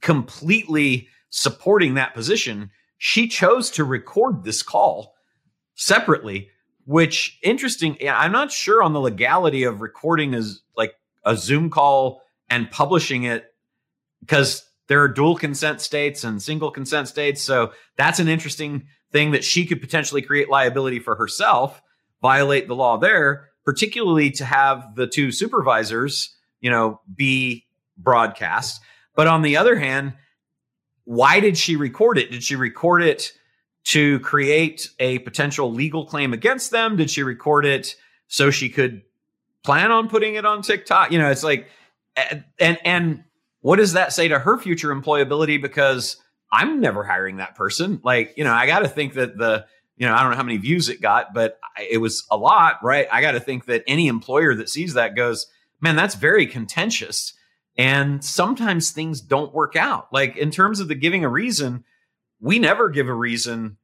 completely 0.00 1.08
supporting 1.30 1.94
that 1.94 2.14
position, 2.14 2.70
she 2.98 3.28
chose 3.28 3.70
to 3.72 3.84
record 3.84 4.44
this 4.44 4.62
call 4.62 5.14
separately. 5.74 6.50
Which 6.86 7.38
interesting. 7.42 7.98
I'm 8.08 8.32
not 8.32 8.50
sure 8.50 8.82
on 8.82 8.92
the 8.92 9.00
legality 9.00 9.64
of 9.64 9.80
recording 9.80 10.34
as 10.34 10.62
like 10.76 10.94
a 11.24 11.36
Zoom 11.36 11.68
call 11.68 12.22
and 12.48 12.70
publishing 12.70 13.24
it 13.24 13.52
because 14.20 14.64
there 14.86 15.02
are 15.02 15.08
dual 15.08 15.36
consent 15.36 15.80
states 15.80 16.24
and 16.24 16.40
single 16.40 16.70
consent 16.70 17.08
states. 17.08 17.42
So 17.42 17.72
that's 17.96 18.20
an 18.20 18.28
interesting 18.28 18.86
thing 19.12 19.32
that 19.32 19.44
she 19.44 19.66
could 19.66 19.80
potentially 19.80 20.22
create 20.22 20.48
liability 20.48 21.00
for 21.00 21.16
herself, 21.16 21.82
violate 22.22 22.68
the 22.68 22.74
law 22.74 22.96
there 22.96 23.48
particularly 23.66 24.30
to 24.30 24.44
have 24.44 24.94
the 24.94 25.08
two 25.08 25.32
supervisors, 25.32 26.34
you 26.60 26.70
know, 26.70 27.00
be 27.14 27.66
broadcast. 27.98 28.80
But 29.14 29.26
on 29.26 29.42
the 29.42 29.56
other 29.56 29.76
hand, 29.76 30.14
why 31.04 31.40
did 31.40 31.58
she 31.58 31.76
record 31.76 32.16
it? 32.16 32.30
Did 32.30 32.44
she 32.44 32.54
record 32.56 33.02
it 33.02 33.32
to 33.86 34.18
create 34.20 34.90
a 34.98 35.20
potential 35.20 35.72
legal 35.72 36.06
claim 36.06 36.32
against 36.32 36.70
them? 36.70 36.96
Did 36.96 37.10
she 37.10 37.22
record 37.22 37.64
it 37.64 37.94
so 38.26 38.50
she 38.50 38.68
could 38.68 39.02
plan 39.64 39.92
on 39.92 40.08
putting 40.08 40.34
it 40.34 40.44
on 40.44 40.62
TikTok? 40.62 41.12
You 41.12 41.18
know, 41.18 41.30
it's 41.30 41.44
like, 41.44 41.68
and 42.58 42.78
and 42.84 43.24
what 43.60 43.76
does 43.76 43.92
that 43.92 44.12
say 44.12 44.28
to 44.28 44.38
her 44.38 44.58
future 44.58 44.94
employability? 44.94 45.60
Because 45.60 46.16
I'm 46.50 46.80
never 46.80 47.04
hiring 47.04 47.36
that 47.36 47.54
person. 47.54 48.00
Like, 48.02 48.34
you 48.36 48.44
know, 48.44 48.52
I 48.52 48.66
got 48.66 48.80
to 48.80 48.88
think 48.88 49.14
that 49.14 49.36
the, 49.36 49.66
you 49.96 50.06
know, 50.06 50.14
I 50.14 50.22
don't 50.22 50.30
know 50.30 50.36
how 50.36 50.42
many 50.42 50.58
views 50.58 50.88
it 50.88 51.00
got, 51.00 51.34
but 51.34 51.58
it 51.90 51.98
was 51.98 52.26
a 52.30 52.36
lot, 52.36 52.78
right? 52.82 53.06
I 53.10 53.20
got 53.20 53.32
to 53.32 53.40
think 53.40 53.66
that 53.66 53.84
any 53.86 54.08
employer 54.08 54.54
that 54.54 54.68
sees 54.68 54.94
that 54.94 55.14
goes, 55.14 55.46
man, 55.80 55.96
that's 55.96 56.14
very 56.14 56.46
contentious. 56.46 57.34
And 57.78 58.24
sometimes 58.24 58.90
things 58.90 59.20
don't 59.20 59.54
work 59.54 59.76
out. 59.76 60.12
Like 60.12 60.36
in 60.36 60.50
terms 60.50 60.80
of 60.80 60.88
the 60.88 60.94
giving 60.94 61.24
a 61.24 61.28
reason, 61.28 61.84
we 62.40 62.58
never 62.58 62.88
give 62.88 63.08
a 63.08 63.14
reason 63.14 63.78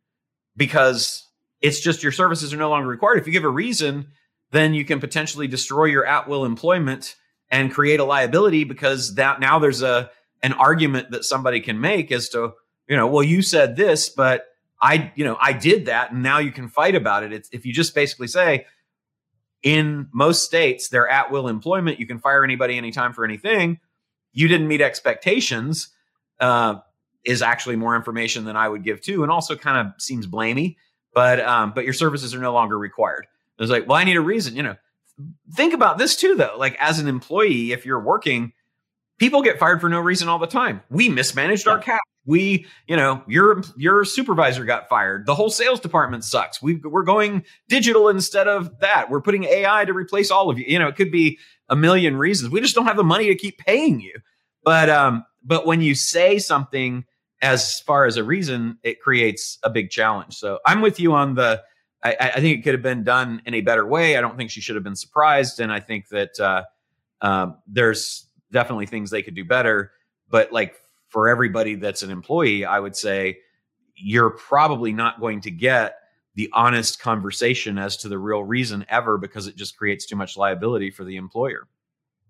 because 0.56 1.28
it's 1.60 1.80
just 1.80 2.02
your 2.02 2.12
services 2.12 2.52
are 2.52 2.58
no 2.58 2.70
longer 2.70 2.88
required. 2.88 3.18
If 3.18 3.26
you 3.26 3.32
give 3.32 3.44
a 3.44 3.48
reason, 3.48 4.08
then 4.50 4.74
you 4.74 4.84
can 4.84 5.00
potentially 5.00 5.46
destroy 5.46 5.86
your 5.86 6.04
at 6.04 6.28
will 6.28 6.44
employment 6.44 7.16
and 7.50 7.72
create 7.72 8.00
a 8.00 8.04
liability 8.04 8.64
because 8.64 9.14
that 9.16 9.40
now 9.40 9.58
there's 9.58 9.82
a 9.82 10.10
an 10.42 10.52
argument 10.54 11.10
that 11.12 11.24
somebody 11.24 11.60
can 11.60 11.80
make 11.80 12.10
as 12.10 12.28
to 12.30 12.52
you 12.88 12.96
know 12.96 13.06
well 13.06 13.22
you 13.22 13.42
said 13.42 13.76
this 13.76 14.08
but 14.08 14.46
I 14.80 15.12
you 15.14 15.24
know 15.24 15.36
I 15.40 15.52
did 15.52 15.86
that 15.86 16.12
and 16.12 16.22
now 16.22 16.38
you 16.38 16.50
can 16.50 16.68
fight 16.68 16.94
about 16.94 17.22
it. 17.22 17.32
It's 17.32 17.48
if 17.52 17.64
you 17.64 17.72
just 17.72 17.94
basically 17.94 18.26
say 18.26 18.66
in 19.62 20.08
most 20.12 20.44
states 20.44 20.88
they're 20.88 21.08
at 21.08 21.30
will 21.30 21.46
employment 21.48 22.00
you 22.00 22.06
can 22.06 22.18
fire 22.18 22.42
anybody 22.42 22.76
anytime 22.76 23.12
for 23.12 23.24
anything 23.24 23.78
you 24.32 24.48
didn't 24.48 24.66
meet 24.66 24.80
expectations 24.80 25.90
uh, 26.40 26.76
is 27.24 27.42
actually 27.42 27.76
more 27.76 27.96
information 27.96 28.44
than 28.44 28.56
I 28.56 28.68
would 28.68 28.82
give 28.82 29.00
too 29.00 29.22
and 29.22 29.30
also 29.30 29.56
kind 29.56 29.86
of 29.86 30.00
seems 30.00 30.26
blamey 30.26 30.76
but 31.14 31.40
um, 31.40 31.72
but 31.74 31.84
your 31.84 31.92
services 31.92 32.34
are 32.34 32.38
no 32.38 32.54
longer 32.54 32.78
required. 32.78 33.26
It's 33.58 33.70
like 33.70 33.86
well 33.86 33.98
I 33.98 34.04
need 34.04 34.16
a 34.16 34.20
reason 34.20 34.56
you 34.56 34.62
know. 34.62 34.76
Think 35.54 35.74
about 35.74 35.98
this 35.98 36.16
too 36.16 36.34
though. 36.34 36.54
Like 36.56 36.76
as 36.80 36.98
an 36.98 37.06
employee 37.06 37.72
if 37.72 37.84
you're 37.84 38.00
working 38.00 38.52
people 39.18 39.42
get 39.42 39.58
fired 39.58 39.80
for 39.80 39.88
no 39.88 40.00
reason 40.00 40.28
all 40.28 40.38
the 40.38 40.46
time. 40.46 40.82
We 40.90 41.08
mismanaged 41.08 41.66
yeah. 41.66 41.72
our 41.72 41.78
cash 41.78 42.00
we 42.24 42.66
you 42.86 42.96
know 42.96 43.22
your 43.26 43.62
your 43.76 44.04
supervisor 44.04 44.64
got 44.64 44.88
fired. 44.88 45.26
The 45.26 45.34
whole 45.34 45.50
sales 45.50 45.80
department 45.80 46.24
sucks. 46.24 46.62
We, 46.62 46.76
we're 46.76 47.02
going 47.02 47.44
digital 47.68 48.08
instead 48.08 48.48
of 48.48 48.78
that. 48.80 49.10
We're 49.10 49.20
putting 49.20 49.44
ai 49.44 49.84
to 49.84 49.92
replace 49.92 50.30
all 50.30 50.50
of 50.50 50.58
you. 50.58 50.64
You 50.66 50.78
know 50.78 50.88
it 50.88 50.96
could 50.96 51.10
be 51.10 51.38
a 51.68 51.76
million 51.76 52.16
reasons. 52.16 52.50
We 52.50 52.60
just 52.60 52.74
don't 52.74 52.86
have 52.86 52.96
the 52.96 53.04
money 53.04 53.26
to 53.28 53.34
keep 53.34 53.58
paying 53.58 54.00
you. 54.00 54.14
But 54.64 54.88
um 54.88 55.24
but 55.42 55.66
when 55.66 55.80
you 55.80 55.94
say 55.94 56.38
something 56.38 57.04
as 57.42 57.80
far 57.80 58.06
as 58.06 58.16
a 58.16 58.24
reason 58.24 58.78
it 58.82 59.00
creates 59.00 59.58
a 59.62 59.70
big 59.70 59.90
challenge 59.90 60.34
so 60.34 60.58
i'm 60.64 60.80
with 60.80 60.98
you 60.98 61.12
on 61.12 61.34
the 61.34 61.62
I, 62.04 62.16
I, 62.34 62.40
think 62.40 62.58
it 62.58 62.62
could 62.62 62.74
have 62.74 62.82
been 62.82 63.04
done 63.04 63.42
in 63.46 63.54
a 63.54 63.60
better 63.60 63.86
way. 63.86 64.16
I 64.16 64.20
don't 64.20 64.36
think 64.36 64.50
she 64.50 64.60
should 64.60 64.74
have 64.74 64.82
been 64.82 64.96
surprised, 64.96 65.60
and 65.60 65.72
I 65.72 65.78
think 65.78 66.08
that 66.08 66.38
uh, 66.40 66.64
um, 67.20 67.58
there's 67.66 68.26
definitely 68.50 68.86
things 68.86 69.10
they 69.10 69.22
could 69.22 69.34
do 69.34 69.44
better. 69.44 69.92
But 70.28 70.52
like 70.52 70.74
for 71.08 71.28
everybody 71.28 71.76
that's 71.76 72.02
an 72.02 72.10
employee, 72.10 72.64
I 72.64 72.80
would 72.80 72.96
say 72.96 73.38
you're 73.94 74.30
probably 74.30 74.92
not 74.92 75.20
going 75.20 75.40
to 75.42 75.50
get 75.50 75.96
the 76.34 76.48
honest 76.52 76.98
conversation 76.98 77.78
as 77.78 77.96
to 77.98 78.08
the 78.08 78.18
real 78.18 78.42
reason 78.42 78.84
ever 78.88 79.18
because 79.18 79.46
it 79.46 79.54
just 79.54 79.76
creates 79.76 80.06
too 80.06 80.16
much 80.16 80.36
liability 80.36 80.90
for 80.90 81.04
the 81.04 81.16
employer. 81.16 81.68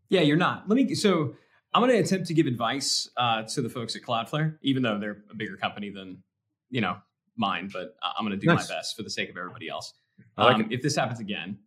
Yeah, 0.08 0.20
you're 0.20 0.36
not. 0.36 0.68
Let 0.68 0.76
me. 0.76 0.94
So 0.94 1.34
I'm 1.74 1.82
going 1.82 1.92
to 1.92 1.98
attempt 1.98 2.26
to 2.26 2.34
give 2.34 2.46
advice 2.46 3.08
uh, 3.16 3.42
to 3.44 3.62
the 3.62 3.68
folks 3.70 3.96
at 3.96 4.02
Cloudflare, 4.02 4.58
even 4.62 4.82
though 4.82 4.98
they're 4.98 5.24
a 5.30 5.34
bigger 5.34 5.56
company 5.56 5.90
than 5.90 6.22
you 6.70 6.80
know 6.80 6.96
mine, 7.36 7.70
but 7.72 7.96
I'm 8.02 8.26
going 8.26 8.38
to 8.38 8.44
do 8.44 8.52
nice. 8.52 8.68
my 8.68 8.76
best 8.76 8.96
for 8.96 9.02
the 9.02 9.10
sake 9.10 9.30
of 9.30 9.36
everybody 9.36 9.68
else. 9.68 9.94
Like 10.36 10.56
um, 10.56 10.68
if 10.70 10.82
this 10.82 10.96
happens 10.96 11.20
again, 11.20 11.58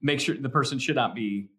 make 0.00 0.20
sure 0.20 0.36
the 0.36 0.48
person 0.48 0.78
should 0.78 0.96
not 0.96 1.14
be. 1.14 1.50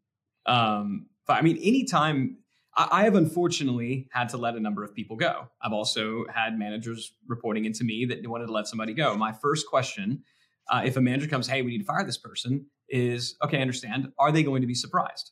Um, 0.46 1.08
I 1.28 1.42
mean, 1.42 1.58
anytime 1.58 2.38
I, 2.76 2.88
I 2.92 3.04
have 3.04 3.16
unfortunately 3.16 4.08
had 4.12 4.30
to 4.30 4.38
let 4.38 4.56
a 4.56 4.60
number 4.60 4.84
of 4.84 4.94
people 4.94 5.16
go. 5.16 5.50
I've 5.62 5.74
also 5.74 6.26
had 6.34 6.58
managers 6.58 7.14
reporting 7.28 7.66
into 7.66 7.84
me 7.84 8.06
that 8.06 8.28
wanted 8.28 8.48
to 8.48 8.54
let 8.54 8.68
somebody 8.68 8.94
go. 8.94 9.16
My 9.18 9.32
first 9.32 9.68
question, 9.68 10.24
uh, 10.70 10.82
if 10.86 10.98
a 10.98 11.02
manager 11.02 11.28
comes, 11.28 11.48
"Hey, 11.48 11.62
we 11.62 11.72
need 11.72 11.80
to 11.80 11.86
fire 11.86 12.06
this 12.06 12.18
person," 12.18 12.66
is 12.90 13.36
okay. 13.44 13.58
I 13.58 13.62
understand. 13.62 14.12
Are 14.18 14.32
they 14.32 14.44
going 14.44 14.62
to 14.62 14.68
be 14.68 14.76
surprised 14.76 15.32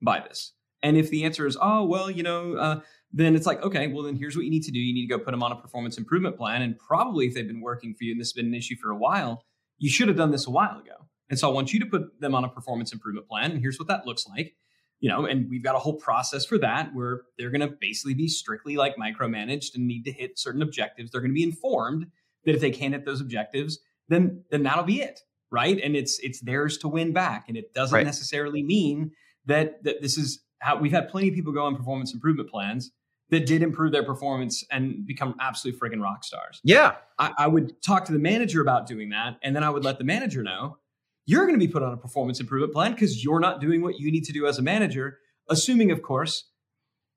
by 0.00 0.20
this? 0.20 0.52
And 0.84 0.96
if 0.96 1.10
the 1.10 1.24
answer 1.24 1.46
is, 1.46 1.56
"Oh, 1.60 1.84
well, 1.84 2.10
you 2.10 2.22
know," 2.22 2.54
uh, 2.54 2.80
then 3.14 3.36
it's 3.36 3.46
like, 3.46 3.62
okay, 3.62 3.86
well, 3.86 4.02
then 4.02 4.16
here's 4.16 4.34
what 4.34 4.44
you 4.44 4.50
need 4.50 4.64
to 4.64 4.72
do. 4.72 4.80
You 4.80 4.92
need 4.92 5.06
to 5.06 5.16
go 5.16 5.18
put 5.18 5.30
them 5.30 5.42
on 5.42 5.52
a 5.52 5.56
performance 5.56 5.96
improvement 5.96 6.36
plan. 6.36 6.62
And 6.62 6.76
probably 6.78 7.26
if 7.26 7.34
they've 7.34 7.46
been 7.46 7.60
working 7.60 7.94
for 7.94 8.02
you 8.02 8.10
and 8.10 8.20
this 8.20 8.28
has 8.28 8.32
been 8.32 8.46
an 8.46 8.54
issue 8.54 8.74
for 8.76 8.90
a 8.90 8.96
while, 8.96 9.44
you 9.78 9.88
should 9.88 10.08
have 10.08 10.16
done 10.16 10.32
this 10.32 10.48
a 10.48 10.50
while 10.50 10.80
ago. 10.80 11.06
And 11.30 11.38
so 11.38 11.48
I 11.48 11.52
want 11.52 11.72
you 11.72 11.78
to 11.80 11.86
put 11.86 12.20
them 12.20 12.34
on 12.34 12.44
a 12.44 12.48
performance 12.48 12.92
improvement 12.92 13.28
plan. 13.28 13.52
And 13.52 13.60
here's 13.60 13.78
what 13.78 13.86
that 13.86 14.04
looks 14.04 14.26
like. 14.28 14.56
You 14.98 15.10
know, 15.10 15.26
and 15.26 15.48
we've 15.48 15.62
got 15.62 15.76
a 15.76 15.78
whole 15.78 15.96
process 15.96 16.44
for 16.44 16.58
that 16.58 16.94
where 16.94 17.22
they're 17.38 17.50
going 17.50 17.60
to 17.60 17.76
basically 17.80 18.14
be 18.14 18.26
strictly 18.26 18.76
like 18.76 18.96
micromanaged 18.96 19.74
and 19.74 19.86
need 19.86 20.04
to 20.04 20.12
hit 20.12 20.38
certain 20.38 20.62
objectives. 20.62 21.10
They're 21.10 21.20
going 21.20 21.30
to 21.30 21.34
be 21.34 21.42
informed 21.42 22.06
that 22.44 22.54
if 22.54 22.60
they 22.60 22.70
can't 22.70 22.94
hit 22.94 23.04
those 23.04 23.20
objectives, 23.20 23.80
then 24.08 24.44
then 24.50 24.62
that'll 24.62 24.84
be 24.84 25.02
it, 25.02 25.20
right? 25.50 25.78
And 25.82 25.94
it's 25.94 26.18
it's 26.20 26.40
theirs 26.40 26.78
to 26.78 26.88
win 26.88 27.12
back, 27.12 27.46
and 27.48 27.56
it 27.56 27.74
doesn't 27.74 27.94
right. 27.94 28.06
necessarily 28.06 28.62
mean 28.62 29.10
that 29.46 29.82
that 29.84 30.00
this 30.00 30.16
is 30.16 30.43
how 30.64 30.76
we've 30.76 30.92
had 30.92 31.08
plenty 31.08 31.28
of 31.28 31.34
people 31.34 31.52
go 31.52 31.64
on 31.64 31.76
performance 31.76 32.14
improvement 32.14 32.48
plans 32.48 32.90
that 33.30 33.46
did 33.46 33.62
improve 33.62 33.92
their 33.92 34.02
performance 34.02 34.64
and 34.70 35.06
become 35.06 35.34
absolute 35.40 35.78
friggin' 35.78 36.02
rock 36.02 36.24
stars. 36.24 36.60
Yeah. 36.64 36.96
I, 37.18 37.32
I, 37.38 37.46
would 37.46 37.80
talk 37.82 38.04
to 38.06 38.12
the 38.12 38.18
manager 38.18 38.60
about 38.60 38.86
doing 38.86 39.10
that. 39.10 39.38
And 39.42 39.54
then 39.54 39.62
I 39.62 39.70
would 39.70 39.84
let 39.84 39.98
the 39.98 40.04
manager 40.04 40.42
know 40.42 40.78
you're 41.26 41.46
going 41.46 41.58
to 41.58 41.66
be 41.66 41.70
put 41.70 41.82
on 41.82 41.92
a 41.92 41.96
performance 41.96 42.40
improvement 42.40 42.72
plan 42.72 42.92
because 42.92 43.22
you're 43.24 43.40
not 43.40 43.60
doing 43.60 43.82
what 43.82 43.98
you 43.98 44.10
need 44.10 44.24
to 44.24 44.32
do 44.32 44.46
as 44.46 44.58
a 44.58 44.62
manager, 44.62 45.18
assuming, 45.48 45.90
of 45.90 46.02
course, 46.02 46.50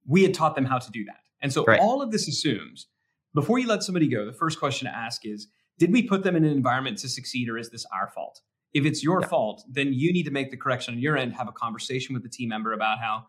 we 0.05 0.23
had 0.23 0.33
taught 0.33 0.55
them 0.55 0.65
how 0.65 0.77
to 0.77 0.91
do 0.91 1.03
that. 1.05 1.19
And 1.41 1.51
so 1.51 1.63
right. 1.65 1.79
all 1.79 2.01
of 2.01 2.11
this 2.11 2.27
assumes 2.27 2.87
before 3.33 3.59
you 3.59 3.67
let 3.67 3.83
somebody 3.83 4.07
go, 4.07 4.25
the 4.25 4.33
first 4.33 4.59
question 4.59 4.87
to 4.87 4.95
ask 4.95 5.25
is 5.25 5.47
Did 5.77 5.91
we 5.91 6.01
put 6.01 6.23
them 6.23 6.35
in 6.35 6.43
an 6.43 6.51
environment 6.51 6.97
to 6.99 7.09
succeed 7.09 7.49
or 7.49 7.57
is 7.57 7.69
this 7.69 7.85
our 7.93 8.09
fault? 8.09 8.41
If 8.73 8.85
it's 8.85 9.03
your 9.03 9.21
yeah. 9.21 9.27
fault, 9.27 9.63
then 9.69 9.93
you 9.93 10.11
need 10.11 10.23
to 10.23 10.31
make 10.31 10.51
the 10.51 10.57
correction 10.57 10.93
on 10.93 10.99
your 10.99 11.17
end, 11.17 11.33
have 11.33 11.47
a 11.47 11.53
conversation 11.53 12.13
with 12.13 12.23
the 12.23 12.29
team 12.29 12.49
member 12.49 12.73
about 12.73 12.99
how 12.99 13.27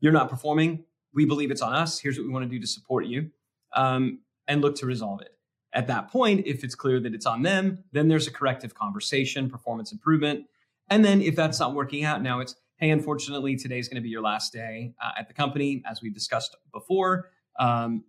you're 0.00 0.12
not 0.12 0.28
performing 0.28 0.84
we 1.16 1.24
believe 1.24 1.50
it's 1.50 1.62
on 1.62 1.72
us. 1.72 1.98
Here's 1.98 2.18
what 2.18 2.26
we 2.26 2.32
want 2.32 2.44
to 2.44 2.48
do 2.48 2.60
to 2.60 2.66
support 2.66 3.06
you, 3.06 3.30
um, 3.74 4.20
and 4.46 4.60
look 4.60 4.76
to 4.76 4.86
resolve 4.86 5.22
it. 5.22 5.30
At 5.72 5.88
that 5.88 6.08
point, 6.08 6.46
if 6.46 6.62
it's 6.62 6.74
clear 6.74 7.00
that 7.00 7.14
it's 7.14 7.26
on 7.26 7.42
them, 7.42 7.82
then 7.90 8.06
there's 8.06 8.26
a 8.26 8.30
corrective 8.30 8.74
conversation, 8.74 9.50
performance 9.50 9.90
improvement. 9.90 10.44
And 10.88 11.04
then 11.04 11.20
if 11.20 11.34
that's 11.34 11.58
not 11.58 11.74
working 11.74 12.04
out, 12.04 12.22
now 12.22 12.40
it's, 12.40 12.54
hey, 12.76 12.90
unfortunately, 12.90 13.56
today's 13.56 13.88
going 13.88 13.96
to 13.96 14.02
be 14.02 14.10
your 14.10 14.22
last 14.22 14.52
day 14.52 14.94
uh, 15.02 15.12
at 15.18 15.26
the 15.26 15.34
company. 15.34 15.82
As 15.90 16.00
we 16.02 16.10
discussed 16.10 16.54
before, 16.72 17.30
um, 17.58 18.04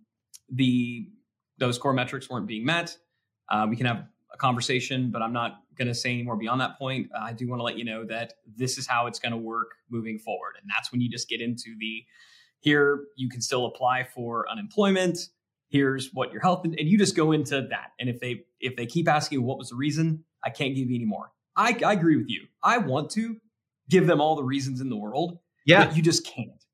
the 0.50 1.08
those 1.58 1.78
core 1.78 1.92
metrics 1.92 2.30
weren't 2.30 2.46
being 2.46 2.64
met. 2.64 2.96
Uh, 3.48 3.66
we 3.68 3.74
can 3.74 3.86
have 3.86 4.04
a 4.32 4.36
conversation, 4.36 5.10
but 5.10 5.22
I'm 5.22 5.32
not 5.32 5.62
going 5.76 5.88
to 5.88 5.94
say 5.94 6.10
any 6.10 6.22
more 6.22 6.36
beyond 6.36 6.60
that 6.60 6.78
point. 6.78 7.10
I 7.18 7.32
do 7.32 7.48
want 7.48 7.60
to 7.60 7.64
let 7.64 7.78
you 7.78 7.84
know 7.84 8.04
that 8.06 8.34
this 8.56 8.78
is 8.78 8.86
how 8.86 9.06
it's 9.06 9.18
going 9.18 9.32
to 9.32 9.38
work 9.38 9.68
moving 9.90 10.18
forward. 10.18 10.54
And 10.60 10.70
that's 10.74 10.92
when 10.92 11.00
you 11.00 11.08
just 11.08 11.28
get 11.28 11.40
into 11.40 11.76
the 11.78 12.04
here, 12.60 13.04
you 13.16 13.28
can 13.28 13.40
still 13.40 13.66
apply 13.66 14.04
for 14.04 14.48
unemployment. 14.50 15.18
Here's 15.68 16.10
what 16.12 16.32
your 16.32 16.40
health, 16.40 16.64
and 16.64 16.78
you 16.78 16.98
just 16.98 17.14
go 17.14 17.32
into 17.32 17.62
that. 17.70 17.92
And 18.00 18.08
if 18.08 18.20
they 18.20 18.44
if 18.60 18.74
they 18.76 18.86
keep 18.86 19.08
asking 19.08 19.42
what 19.42 19.58
was 19.58 19.68
the 19.68 19.76
reason, 19.76 20.24
I 20.44 20.50
can't 20.50 20.74
give 20.74 20.88
you 20.88 20.96
any 20.96 21.04
more. 21.04 21.30
I, 21.56 21.76
I 21.84 21.92
agree 21.92 22.16
with 22.16 22.28
you. 22.28 22.46
I 22.62 22.78
want 22.78 23.10
to 23.10 23.36
give 23.90 24.06
them 24.06 24.20
all 24.20 24.34
the 24.34 24.44
reasons 24.44 24.80
in 24.80 24.88
the 24.88 24.96
world. 24.96 25.38
Yeah, 25.66 25.92
you 25.92 26.02
just 26.02 26.26
can't. 26.26 26.64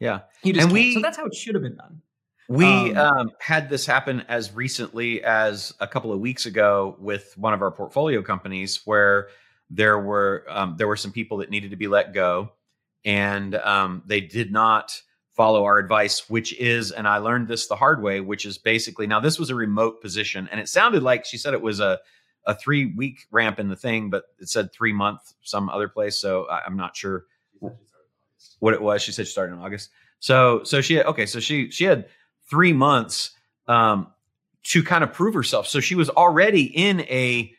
Yeah, 0.00 0.20
you 0.42 0.54
just 0.54 0.64
and 0.64 0.70
can't. 0.70 0.72
we 0.72 0.94
so 0.94 1.00
that's 1.00 1.18
how 1.18 1.26
it 1.26 1.34
should 1.34 1.54
have 1.54 1.62
been 1.62 1.76
done. 1.76 2.00
We 2.48 2.94
um, 2.94 3.18
um, 3.18 3.30
had 3.40 3.68
this 3.68 3.84
happen 3.84 4.22
as 4.28 4.54
recently 4.54 5.22
as 5.22 5.74
a 5.80 5.86
couple 5.86 6.12
of 6.12 6.20
weeks 6.20 6.46
ago 6.46 6.96
with 6.98 7.36
one 7.36 7.52
of 7.52 7.60
our 7.60 7.70
portfolio 7.70 8.22
companies, 8.22 8.80
where 8.86 9.28
there 9.68 9.98
were 9.98 10.46
um, 10.48 10.76
there 10.78 10.88
were 10.88 10.96
some 10.96 11.12
people 11.12 11.38
that 11.38 11.50
needed 11.50 11.70
to 11.72 11.76
be 11.76 11.88
let 11.88 12.14
go, 12.14 12.52
and 13.04 13.54
um, 13.54 14.02
they 14.06 14.22
did 14.22 14.50
not 14.50 14.98
follow 15.36 15.64
our 15.64 15.78
advice, 15.78 16.28
which 16.30 16.52
is, 16.58 16.90
and 16.90 17.06
I 17.06 17.18
learned 17.18 17.48
this 17.48 17.68
the 17.68 17.76
hard 17.76 18.02
way, 18.02 18.20
which 18.20 18.46
is 18.46 18.56
basically 18.56 19.06
now 19.06 19.20
this 19.20 19.38
was 19.38 19.50
a 19.50 19.54
remote 19.54 20.00
position, 20.00 20.48
and 20.50 20.58
it 20.58 20.70
sounded 20.70 21.02
like 21.02 21.26
she 21.26 21.36
said 21.36 21.52
it 21.52 21.62
was 21.62 21.80
a 21.80 21.98
a 22.46 22.54
three 22.54 22.86
week 22.86 23.26
ramp 23.30 23.58
in 23.58 23.68
the 23.68 23.76
thing, 23.76 24.08
but 24.08 24.24
it 24.40 24.48
said 24.48 24.72
three 24.72 24.94
month 24.94 25.20
some 25.42 25.68
other 25.68 25.86
place, 25.86 26.18
so 26.18 26.46
I, 26.48 26.64
am 26.64 26.78
not 26.78 26.96
sure 26.96 27.26
what 28.58 28.72
it 28.72 28.80
was. 28.80 29.02
She 29.02 29.12
said 29.12 29.26
she 29.26 29.32
started 29.32 29.52
in 29.52 29.58
August, 29.58 29.90
so 30.18 30.62
so 30.64 30.80
she 30.80 31.02
okay, 31.02 31.26
so 31.26 31.40
she 31.40 31.70
she 31.70 31.84
had 31.84 32.06
three 32.48 32.72
months 32.72 33.32
um, 33.66 34.08
to 34.64 34.82
kind 34.82 35.04
of 35.04 35.12
prove 35.12 35.34
herself. 35.34 35.66
So 35.66 35.80
she 35.80 35.94
was 35.94 36.10
already 36.10 36.64
in 36.64 37.00
a 37.02 37.52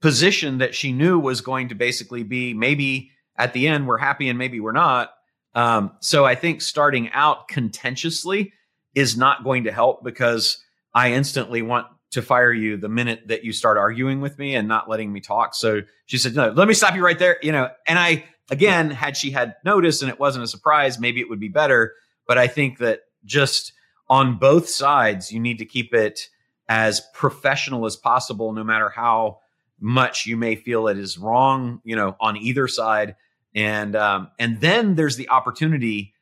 position 0.00 0.58
that 0.58 0.74
she 0.74 0.92
knew 0.92 1.18
was 1.18 1.40
going 1.40 1.68
to 1.68 1.74
basically 1.74 2.22
be 2.22 2.54
maybe 2.54 3.10
at 3.36 3.52
the 3.52 3.68
end 3.68 3.86
we're 3.86 3.98
happy 3.98 4.28
and 4.28 4.38
maybe 4.38 4.58
we're 4.58 4.72
not 4.72 5.10
um, 5.54 5.92
so 6.00 6.24
I 6.24 6.34
think 6.34 6.60
starting 6.60 7.10
out 7.12 7.48
contentiously 7.48 8.52
is 8.94 9.16
not 9.16 9.44
going 9.44 9.64
to 9.64 9.72
help 9.72 10.04
because 10.04 10.62
I 10.94 11.12
instantly 11.12 11.62
want 11.62 11.86
to 12.12 12.22
fire 12.22 12.52
you 12.52 12.76
the 12.76 12.88
minute 12.88 13.28
that 13.28 13.44
you 13.44 13.52
start 13.52 13.78
arguing 13.78 14.20
with 14.20 14.38
me 14.38 14.56
and 14.56 14.66
not 14.66 14.88
letting 14.88 15.12
me 15.12 15.20
talk. 15.20 15.54
So 15.54 15.82
she 16.06 16.18
said, 16.18 16.34
"No, 16.34 16.50
let 16.50 16.66
me 16.66 16.74
stop 16.74 16.94
you 16.94 17.04
right 17.04 17.18
there." 17.18 17.38
You 17.42 17.52
know, 17.52 17.68
and 17.86 17.98
I 17.98 18.24
again, 18.50 18.90
had 18.90 19.16
she 19.16 19.30
had 19.30 19.56
noticed 19.64 20.02
and 20.02 20.10
it 20.10 20.18
wasn't 20.18 20.44
a 20.44 20.48
surprise, 20.48 20.98
maybe 20.98 21.20
it 21.20 21.28
would 21.28 21.40
be 21.40 21.48
better. 21.48 21.94
but 22.26 22.38
I 22.38 22.46
think 22.46 22.78
that 22.78 23.00
just 23.24 23.72
on 24.10 24.38
both 24.38 24.68
sides, 24.68 25.32
you 25.32 25.40
need 25.40 25.58
to 25.58 25.64
keep 25.64 25.94
it 25.94 26.28
as 26.68 27.00
professional 27.14 27.86
as 27.86 27.96
possible, 27.96 28.52
no 28.52 28.64
matter 28.64 28.90
how 28.90 29.38
much 29.78 30.26
you 30.26 30.36
may 30.36 30.56
feel 30.56 30.88
it 30.88 30.98
is 30.98 31.16
wrong, 31.16 31.80
you 31.84 31.96
know, 31.96 32.16
on 32.20 32.36
either 32.36 32.68
side. 32.68 33.14
And 33.54 33.96
um, 33.96 34.28
and 34.38 34.60
then 34.60 34.96
there's 34.96 35.16
the 35.16 35.28
opportunity 35.30 36.12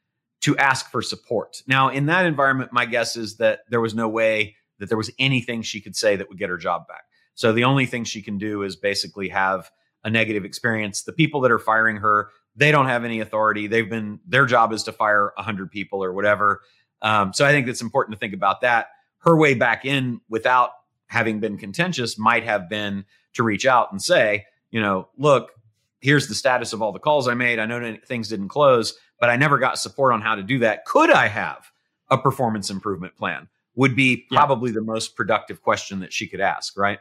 to 0.42 0.56
ask 0.56 0.90
for 0.90 1.02
support. 1.02 1.62
Now, 1.66 1.88
in 1.88 2.06
that 2.06 2.26
environment, 2.26 2.72
my 2.72 2.86
guess 2.86 3.16
is 3.16 3.38
that 3.38 3.60
there 3.70 3.80
was 3.80 3.94
no 3.94 4.08
way 4.08 4.54
that 4.78 4.88
there 4.88 4.96
was 4.96 5.10
anything 5.18 5.62
she 5.62 5.80
could 5.80 5.96
say 5.96 6.14
that 6.14 6.28
would 6.28 6.38
get 6.38 6.50
her 6.50 6.56
job 6.56 6.86
back. 6.86 7.02
So 7.34 7.52
the 7.52 7.64
only 7.64 7.86
thing 7.86 8.04
she 8.04 8.22
can 8.22 8.38
do 8.38 8.62
is 8.62 8.76
basically 8.76 9.28
have 9.30 9.70
a 10.04 10.10
negative 10.10 10.44
experience. 10.44 11.02
The 11.02 11.12
people 11.12 11.40
that 11.40 11.50
are 11.50 11.58
firing 11.58 11.96
her, 11.96 12.30
they 12.54 12.70
don't 12.70 12.86
have 12.86 13.04
any 13.04 13.20
authority. 13.20 13.66
They've 13.66 13.88
been 13.88 14.20
their 14.26 14.46
job 14.46 14.72
is 14.72 14.84
to 14.84 14.92
fire 14.92 15.32
100 15.36 15.70
people 15.70 16.02
or 16.02 16.12
whatever. 16.12 16.62
Um, 17.02 17.32
so 17.32 17.44
I 17.44 17.50
think 17.50 17.68
it's 17.68 17.82
important 17.82 18.14
to 18.14 18.18
think 18.18 18.34
about 18.34 18.60
that. 18.62 18.88
Her 19.18 19.36
way 19.36 19.54
back 19.54 19.84
in 19.84 20.20
without 20.28 20.70
having 21.06 21.40
been 21.40 21.56
contentious 21.56 22.18
might 22.18 22.44
have 22.44 22.68
been 22.68 23.04
to 23.34 23.42
reach 23.42 23.66
out 23.66 23.92
and 23.92 24.00
say, 24.00 24.46
you 24.70 24.80
know, 24.80 25.08
look, 25.16 25.52
here's 26.00 26.28
the 26.28 26.34
status 26.34 26.72
of 26.72 26.82
all 26.82 26.92
the 26.92 26.98
calls 26.98 27.28
I 27.28 27.34
made. 27.34 27.58
I 27.58 27.66
know 27.66 27.96
things 28.04 28.28
didn't 28.28 28.48
close, 28.48 28.94
but 29.18 29.30
I 29.30 29.36
never 29.36 29.58
got 29.58 29.78
support 29.78 30.12
on 30.12 30.20
how 30.20 30.34
to 30.34 30.42
do 30.42 30.58
that. 30.60 30.84
Could 30.84 31.10
I 31.10 31.28
have 31.28 31.70
a 32.10 32.18
performance 32.18 32.70
improvement 32.70 33.16
plan? 33.16 33.48
Would 33.74 33.94
be 33.94 34.26
probably 34.30 34.70
yeah. 34.70 34.74
the 34.74 34.82
most 34.82 35.14
productive 35.16 35.62
question 35.62 36.00
that 36.00 36.12
she 36.12 36.26
could 36.26 36.40
ask, 36.40 36.76
right? 36.76 36.98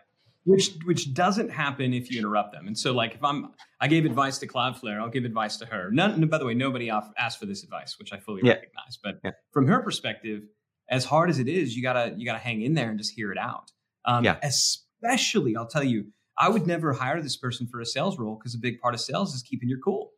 Which 0.47 0.71
which 0.85 1.13
doesn't 1.13 1.49
happen 1.49 1.93
if 1.93 2.09
you 2.09 2.19
interrupt 2.19 2.53
them. 2.53 2.67
And 2.67 2.77
so, 2.77 2.93
like, 2.93 3.15
if 3.15 3.23
I'm 3.23 3.49
I 3.81 3.89
gave 3.89 4.05
advice 4.05 4.37
to 4.37 4.47
Cloudflare, 4.47 4.97
I'll 4.97 5.09
give 5.09 5.25
advice 5.25 5.57
to 5.57 5.65
her. 5.65 5.91
None, 5.91 6.25
by 6.29 6.37
the 6.37 6.45
way, 6.45 6.53
nobody 6.53 6.89
asked 6.89 7.37
for 7.37 7.45
this 7.45 7.63
advice, 7.63 7.99
which 7.99 8.13
I 8.13 8.19
fully 8.19 8.43
yeah. 8.45 8.53
recognize. 8.53 8.97
But 9.03 9.19
yeah. 9.25 9.31
from 9.51 9.67
her 9.67 9.81
perspective, 9.81 10.43
as 10.89 11.03
hard 11.03 11.29
as 11.29 11.39
it 11.39 11.49
is, 11.49 11.75
you 11.75 11.83
gotta 11.83 12.13
you 12.15 12.25
gotta 12.25 12.39
hang 12.39 12.61
in 12.61 12.75
there 12.75 12.89
and 12.89 12.97
just 12.97 13.11
hear 13.11 13.33
it 13.33 13.37
out. 13.37 13.71
Um, 14.05 14.23
yeah. 14.23 14.37
Especially, 14.41 15.57
I'll 15.57 15.67
tell 15.67 15.83
you, 15.83 16.05
I 16.37 16.47
would 16.47 16.65
never 16.65 16.93
hire 16.93 17.21
this 17.21 17.35
person 17.35 17.67
for 17.67 17.81
a 17.81 17.85
sales 17.85 18.17
role 18.17 18.37
because 18.39 18.55
a 18.55 18.59
big 18.59 18.79
part 18.79 18.93
of 18.93 19.01
sales 19.01 19.35
is 19.35 19.43
keeping 19.43 19.67
your 19.67 19.79
cool 19.79 20.11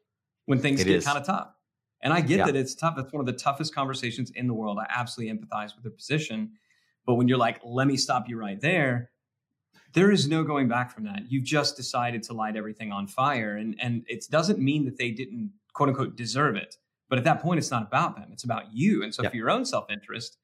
when 0.45 0.59
things 0.59 0.81
it 0.81 0.85
get 0.85 1.03
kind 1.03 1.17
of 1.17 1.25
tough. 1.25 1.49
And 2.01 2.13
I 2.13 2.21
get 2.21 2.39
yeah. 2.39 2.45
that 2.45 2.55
it's 2.55 2.75
tough. 2.75 2.95
It's 2.97 3.11
one 3.11 3.19
of 3.19 3.25
the 3.25 3.33
toughest 3.33 3.73
conversations 3.73 4.31
in 4.35 4.47
the 4.47 4.53
world. 4.53 4.77
I 4.79 4.85
absolutely 4.89 5.35
empathize 5.35 5.75
with 5.75 5.83
the 5.83 5.89
position. 5.89 6.51
But 7.05 7.15
when 7.15 7.27
you're 7.27 7.37
like, 7.37 7.59
let 7.63 7.87
me 7.87 7.97
stop 7.97 8.29
you 8.29 8.37
right 8.37 8.61
there, 8.61 9.09
there 9.93 10.11
is 10.11 10.27
no 10.27 10.43
going 10.43 10.67
back 10.67 10.91
from 10.91 11.05
that. 11.05 11.23
You've 11.29 11.43
just 11.43 11.75
decided 11.75 12.23
to 12.23 12.33
light 12.33 12.55
everything 12.55 12.91
on 12.91 13.07
fire. 13.07 13.55
And, 13.55 13.75
and 13.81 14.03
it 14.07 14.25
doesn't 14.29 14.59
mean 14.59 14.85
that 14.85 14.97
they 14.97 15.11
didn't, 15.11 15.51
quote 15.73 15.89
unquote, 15.89 16.15
deserve 16.15 16.55
it. 16.55 16.75
But 17.09 17.17
at 17.17 17.23
that 17.23 17.41
point, 17.41 17.57
it's 17.57 17.71
not 17.71 17.83
about 17.83 18.15
them, 18.15 18.29
it's 18.31 18.43
about 18.43 18.71
you. 18.71 19.03
And 19.03 19.13
so, 19.13 19.23
yeah. 19.23 19.29
for 19.29 19.35
your 19.35 19.49
own 19.49 19.65
self 19.65 19.89
interest, 19.89 20.37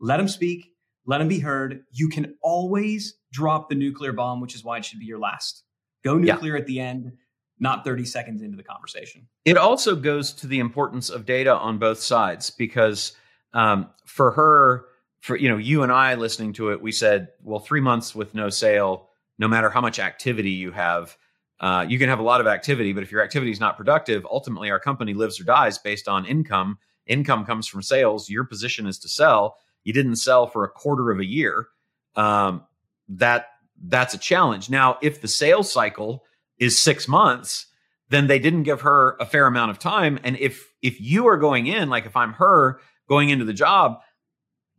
let 0.00 0.18
them 0.18 0.28
speak, 0.28 0.72
let 1.06 1.18
them 1.18 1.28
be 1.28 1.38
heard. 1.38 1.84
You 1.90 2.08
can 2.08 2.34
always 2.42 3.14
drop 3.32 3.68
the 3.70 3.74
nuclear 3.74 4.12
bomb, 4.12 4.40
which 4.40 4.54
is 4.54 4.62
why 4.62 4.76
it 4.76 4.84
should 4.84 4.98
be 4.98 5.06
your 5.06 5.18
last. 5.18 5.64
Go 6.04 6.18
nuclear 6.18 6.56
yeah. 6.56 6.60
at 6.60 6.66
the 6.66 6.80
end, 6.80 7.12
not 7.58 7.84
30 7.84 8.04
seconds 8.04 8.42
into 8.42 8.56
the 8.56 8.62
conversation. 8.62 9.26
It 9.44 9.56
also 9.56 9.96
goes 9.96 10.32
to 10.34 10.46
the 10.46 10.58
importance 10.58 11.08
of 11.08 11.24
data 11.24 11.54
on 11.54 11.78
both 11.78 12.00
sides 12.00 12.50
because 12.50 13.12
um, 13.54 13.88
for 14.04 14.32
her, 14.32 14.86
for 15.22 15.36
you 15.36 15.48
know, 15.48 15.56
you 15.56 15.84
and 15.84 15.92
I 15.92 16.16
listening 16.16 16.52
to 16.54 16.72
it, 16.72 16.82
we 16.82 16.90
said, 16.90 17.28
well, 17.44 17.60
three 17.60 17.80
months 17.80 18.12
with 18.12 18.34
no 18.34 18.50
sale, 18.50 19.08
no 19.38 19.46
matter 19.46 19.70
how 19.70 19.80
much 19.80 20.00
activity 20.00 20.50
you 20.50 20.72
have, 20.72 21.16
uh, 21.60 21.86
you 21.88 21.96
can 21.96 22.08
have 22.08 22.18
a 22.18 22.24
lot 22.24 22.40
of 22.40 22.48
activity, 22.48 22.92
but 22.92 23.04
if 23.04 23.12
your 23.12 23.22
activity 23.22 23.52
is 23.52 23.60
not 23.60 23.76
productive, 23.76 24.26
ultimately 24.28 24.68
our 24.68 24.80
company 24.80 25.14
lives 25.14 25.40
or 25.40 25.44
dies 25.44 25.78
based 25.78 26.08
on 26.08 26.26
income. 26.26 26.76
Income 27.06 27.46
comes 27.46 27.68
from 27.68 27.82
sales. 27.82 28.28
Your 28.28 28.42
position 28.42 28.84
is 28.84 28.98
to 28.98 29.08
sell. 29.08 29.56
You 29.84 29.92
didn't 29.92 30.16
sell 30.16 30.48
for 30.48 30.64
a 30.64 30.68
quarter 30.68 31.12
of 31.12 31.20
a 31.20 31.24
year. 31.24 31.68
Um, 32.16 32.64
that 33.08 33.46
that's 33.80 34.14
a 34.14 34.18
challenge. 34.18 34.70
Now, 34.70 34.98
if 35.02 35.20
the 35.20 35.28
sales 35.28 35.72
cycle 35.72 36.24
is 36.58 36.82
six 36.82 37.06
months, 37.06 37.66
then 38.08 38.26
they 38.26 38.40
didn't 38.40 38.64
give 38.64 38.80
her 38.80 39.16
a 39.20 39.26
fair 39.26 39.46
amount 39.46 39.70
of 39.70 39.78
time. 39.78 40.18
And 40.24 40.36
if 40.38 40.72
if 40.82 41.00
you 41.00 41.28
are 41.28 41.36
going 41.36 41.68
in, 41.68 41.88
like 41.88 42.06
if 42.06 42.16
I'm 42.16 42.32
her 42.34 42.80
going 43.08 43.28
into 43.28 43.44
the 43.44 43.52
job, 43.52 44.00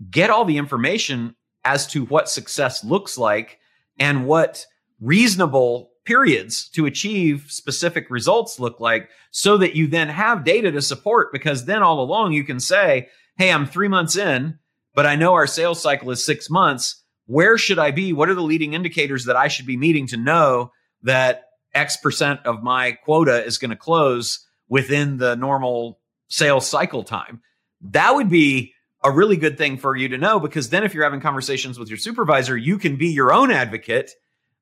get 0.09 0.29
all 0.29 0.45
the 0.45 0.57
information 0.57 1.35
as 1.65 1.87
to 1.87 2.05
what 2.05 2.29
success 2.29 2.83
looks 2.83 3.17
like 3.17 3.59
and 3.99 4.25
what 4.25 4.65
reasonable 4.99 5.91
periods 6.05 6.67
to 6.69 6.85
achieve 6.85 7.45
specific 7.47 8.09
results 8.09 8.59
look 8.59 8.79
like 8.79 9.09
so 9.31 9.57
that 9.57 9.75
you 9.75 9.87
then 9.87 10.09
have 10.09 10.43
data 10.43 10.71
to 10.71 10.81
support 10.81 11.31
because 11.31 11.65
then 11.65 11.81
all 11.81 12.01
along 12.01 12.33
you 12.33 12.43
can 12.43 12.59
say 12.59 13.07
hey 13.37 13.49
i'm 13.49 13.65
three 13.65 13.87
months 13.87 14.17
in 14.17 14.59
but 14.93 15.05
i 15.05 15.15
know 15.15 15.33
our 15.33 15.47
sales 15.47 15.81
cycle 15.81 16.11
is 16.11 16.25
six 16.25 16.49
months 16.49 17.03
where 17.25 17.57
should 17.57 17.79
I 17.79 17.91
be? 17.91 18.13
What 18.13 18.29
are 18.29 18.35
the 18.35 18.41
leading 18.41 18.73
indicators 18.73 19.25
that 19.25 19.35
I 19.35 19.47
should 19.47 19.65
be 19.65 19.77
meeting 19.77 20.07
to 20.07 20.17
know 20.17 20.71
that 21.03 21.45
X 21.73 21.97
percent 21.97 22.41
of 22.45 22.63
my 22.63 22.91
quota 22.91 23.43
is 23.43 23.57
going 23.57 23.71
to 23.71 23.77
close 23.77 24.45
within 24.67 25.17
the 25.17 25.35
normal 25.35 25.99
sales 26.27 26.67
cycle 26.67 27.03
time? 27.03 27.41
That 27.81 28.15
would 28.15 28.29
be 28.29 28.72
a 29.03 29.11
really 29.11 29.37
good 29.37 29.57
thing 29.57 29.77
for 29.77 29.95
you 29.95 30.07
to 30.09 30.17
know 30.17 30.39
because 30.39 30.69
then 30.69 30.83
if 30.83 30.93
you're 30.93 31.03
having 31.03 31.19
conversations 31.19 31.77
with 31.77 31.89
your 31.89 31.97
supervisor, 31.97 32.55
you 32.57 32.77
can 32.77 32.95
be 32.95 33.07
your 33.07 33.33
own 33.33 33.51
advocate. 33.51 34.11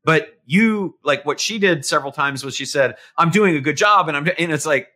But 0.03 0.39
you, 0.45 0.97
like 1.03 1.25
what 1.25 1.39
she 1.39 1.59
did 1.59 1.85
several 1.85 2.11
times 2.11 2.43
was 2.43 2.55
she 2.55 2.65
said, 2.65 2.95
I'm 3.17 3.29
doing 3.29 3.55
a 3.55 3.61
good 3.61 3.77
job. 3.77 4.07
And 4.07 4.17
I'm, 4.17 4.27
and 4.39 4.51
it's 4.51 4.65
like, 4.65 4.87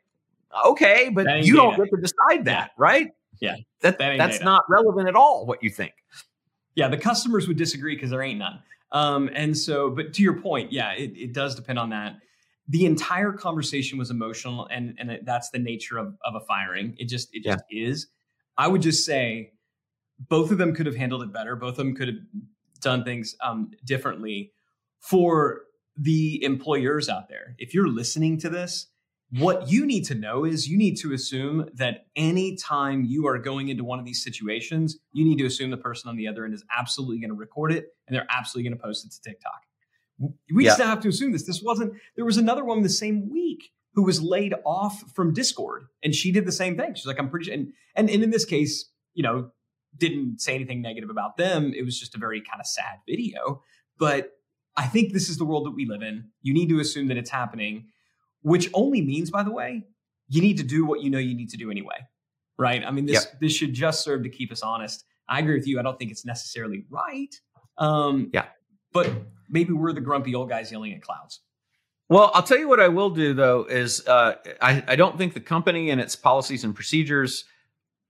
okay, 0.66 1.10
but 1.14 1.46
you 1.46 1.56
don't 1.56 1.78
get 1.78 1.90
to 1.90 2.02
decide 2.02 2.46
that, 2.46 2.72
right? 2.78 3.12
Yeah. 3.40 3.58
That, 3.82 4.00
that 4.00 4.18
that's 4.18 4.38
data. 4.38 4.46
not 4.46 4.64
relevant 4.70 5.08
at 5.08 5.16
all, 5.16 5.46
what 5.46 5.62
you 5.62 5.70
think. 5.70 5.94
Yeah, 6.74 6.88
the 6.88 6.98
customers 6.98 7.48
would 7.48 7.58
disagree 7.58 7.96
because 7.96 8.10
there 8.10 8.22
ain't 8.22 8.40
none. 8.40 8.60
Um, 8.92 9.30
and 9.34 9.56
so, 9.58 9.90
but 9.90 10.14
to 10.14 10.24
your 10.24 10.40
point, 10.40 10.72
yeah, 10.72 10.94
it, 10.94 11.12
it 11.16 11.34
does 11.34 11.56
depend 11.56 11.80
on 11.80 11.90
that. 11.90 12.16
The 12.68 12.86
entire 12.86 13.32
conversation 13.32 13.98
was 14.00 14.10
emotional, 14.10 14.68
and 14.72 14.96
and 14.98 15.20
that's 15.24 15.52
the 15.52 15.60
nature 15.60 15.98
of, 15.98 16.18
of 16.26 16.36
a 16.36 16.40
firing. 16.42 16.96
It 16.98 17.06
just 17.06 17.30
it 17.34 17.44
just 17.44 17.64
yeah. 17.70 17.90
is. 17.90 18.08
I 18.58 18.68
would 18.68 18.82
just 18.82 19.06
say 19.06 19.52
both 20.20 20.52
of 20.52 20.58
them 20.58 20.74
could 20.74 20.86
have 20.86 20.96
handled 20.96 21.24
it 21.24 21.34
better. 21.34 21.56
Both 21.56 21.72
of 21.72 21.78
them 21.78 21.96
could 21.96 22.08
have 22.08 22.18
done 22.82 23.04
things 23.04 23.36
um, 23.44 23.72
differently. 23.84 24.52
For 25.00 25.62
the 25.98 26.44
employers 26.44 27.10
out 27.10 27.30
there, 27.30 27.56
if 27.60 27.74
you're 27.74 27.88
listening 27.88 28.40
to 28.40 28.50
this, 28.50 28.88
what 29.32 29.70
you 29.70 29.86
need 29.86 30.06
to 30.06 30.16
know 30.16 30.46
is 30.46 30.68
you 30.68 30.78
need 30.78 30.96
to 30.98 31.14
assume 31.14 31.70
that 31.76 32.06
anytime 32.16 33.04
you 33.06 33.28
are 33.28 33.38
going 33.38 33.70
into 33.70 33.84
one 33.84 34.00
of 34.00 34.06
these 34.06 34.24
situations, 34.24 34.98
you 35.14 35.26
need 35.26 35.38
to 35.38 35.46
assume 35.46 35.72
the 35.72 35.78
person 35.78 36.10
on 36.10 36.16
the 36.16 36.28
other 36.28 36.46
end 36.46 36.54
is 36.54 36.64
absolutely 36.76 37.20
going 37.20 37.30
to 37.30 37.36
record 37.36 37.72
it 37.72 37.88
and 38.08 38.16
they're 38.16 38.28
absolutely 38.30 38.70
going 38.70 38.78
to 38.78 38.84
post 38.84 39.06
it 39.06 39.12
to 39.12 39.22
TikTok. 39.30 39.62
We 40.54 40.64
yeah. 40.64 40.70
just 40.70 40.82
have 40.82 41.02
to 41.02 41.10
assume 41.10 41.34
this. 41.34 41.46
This 41.46 41.62
wasn't, 41.62 41.94
there 42.16 42.26
was 42.26 42.38
another 42.38 42.64
one 42.64 42.82
the 42.82 42.90
same 42.90 43.30
week 43.30 43.72
who 43.96 44.04
was 44.04 44.22
laid 44.22 44.54
off 44.66 45.04
from 45.14 45.34
Discord 45.34 45.88
and 46.04 46.14
she 46.14 46.32
did 46.32 46.46
the 46.46 46.52
same 46.52 46.78
thing. 46.78 46.94
She's 46.94 47.06
like, 47.06 47.20
I'm 47.20 47.30
pretty 47.30 47.46
sure. 47.46 47.54
And, 47.54 47.74
and, 47.96 48.10
and 48.10 48.24
in 48.24 48.30
this 48.30 48.46
case, 48.46 48.90
you 49.14 49.24
know, 49.24 49.50
didn't 49.98 50.42
say 50.42 50.54
anything 50.54 50.82
negative 50.82 51.10
about 51.10 51.38
them. 51.38 51.74
It 51.76 51.84
was 51.84 52.00
just 52.00 52.16
a 52.16 52.18
very 52.18 52.42
kind 52.42 52.60
of 52.60 52.68
sad 52.68 52.98
video. 53.08 53.62
But 53.98 54.32
I 54.76 54.88
think 54.88 55.14
this 55.14 55.30
is 55.30 55.38
the 55.38 55.46
world 55.46 55.66
that 55.66 55.72
we 55.72 55.86
live 55.86 56.02
in. 56.02 56.30
You 56.42 56.54
need 56.54 56.68
to 56.70 56.80
assume 56.80 57.08
that 57.08 57.18
it's 57.18 57.30
happening 57.30 57.86
which 58.46 58.70
only 58.76 59.02
means, 59.02 59.32
by 59.32 59.42
the 59.42 59.52
way, 59.52 59.84
you 60.30 60.40
need 60.40 60.58
to 60.58 60.64
do 60.64 60.86
what 60.86 61.02
you 61.02 61.10
know 61.10 61.18
you 61.18 61.34
need 61.34 61.50
to 61.50 61.58
do 61.58 61.72
anyway. 61.72 61.98
Right. 62.60 62.84
I 62.86 62.92
mean, 62.92 63.08
this 63.08 63.26
yep. 63.26 63.40
this 63.42 63.54
should 63.54 63.74
just 63.74 64.04
serve 64.04 64.22
to 64.22 64.30
keep 64.30 64.52
us 64.52 64.62
honest. 64.62 65.04
I 65.28 65.40
agree 65.40 65.56
with 65.56 65.68
you. 65.68 65.80
I 65.80 65.82
don't 65.82 65.98
think 65.98 66.12
it's 66.12 66.26
necessarily 66.26 66.86
right. 66.92 67.34
Um, 67.80 68.30
yeah. 68.34 68.46
But 68.94 69.12
maybe 69.50 69.74
we're 69.74 69.94
the 69.94 70.02
grumpy 70.02 70.36
old 70.36 70.48
guys 70.48 70.72
yelling 70.72 70.94
at 70.94 71.02
clouds. 71.02 71.42
Well, 72.08 72.30
I'll 72.34 72.44
tell 72.44 72.60
you 72.60 72.68
what 72.68 72.80
I 72.80 72.88
will 72.88 73.10
do 73.10 73.34
though 73.34 73.64
is 73.64 74.08
uh, 74.08 74.36
I, 74.62 74.84
I 74.88 74.96
don't 74.96 75.18
think 75.18 75.34
the 75.34 75.40
company 75.40 75.90
and 75.90 76.00
its 76.00 76.16
policies 76.16 76.64
and 76.64 76.76
procedures 76.76 77.46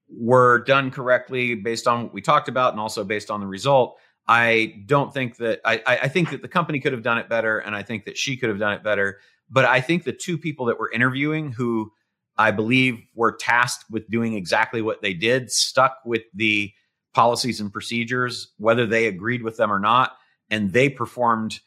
were 0.10 0.64
done 0.66 0.92
correctly 0.92 1.56
based 1.56 1.88
on 1.88 2.04
what 2.04 2.14
we 2.14 2.22
talked 2.22 2.50
about 2.50 2.74
and 2.74 2.80
also 2.80 3.04
based 3.04 3.32
on 3.32 3.40
the 3.40 3.48
result. 3.48 3.98
I 4.28 4.84
don't 4.86 5.14
think 5.14 5.38
that 5.38 5.62
I, 5.64 5.82
I 5.86 6.08
think 6.08 6.32
that 6.32 6.42
the 6.42 6.48
company 6.48 6.80
could 6.80 6.94
have 6.94 7.04
done 7.04 7.20
it 7.20 7.30
better, 7.30 7.60
and 7.60 7.76
I 7.76 7.84
think 7.84 8.06
that 8.06 8.18
she 8.18 8.38
could 8.38 8.50
have 8.50 8.58
done 8.58 8.74
it 8.74 8.84
better. 8.84 9.20
But 9.50 9.66
I 9.66 9.82
think 9.82 10.04
the 10.04 10.12
two 10.12 10.38
people 10.38 10.66
that 10.66 10.80
we're 10.80 10.92
interviewing 10.92 11.52
who 11.52 11.92
I 12.38 12.52
believe 12.52 13.00
were 13.14 13.32
tasked 13.32 13.86
with 13.90 14.10
doing 14.10 14.34
exactly 14.34 14.82
what 14.82 15.02
they 15.02 15.14
did 15.14 15.52
stuck 15.52 15.98
with 16.06 16.24
the 16.34 16.72
policies 17.14 17.62
and 17.62 17.72
procedures, 17.72 18.52
whether 18.58 18.86
they 18.86 19.06
agreed 19.08 19.44
with 19.44 19.58
them 19.58 19.72
or 19.72 19.80
not. 19.80 20.18
And 20.50 20.74
they 20.74 20.90
performed 20.90 21.60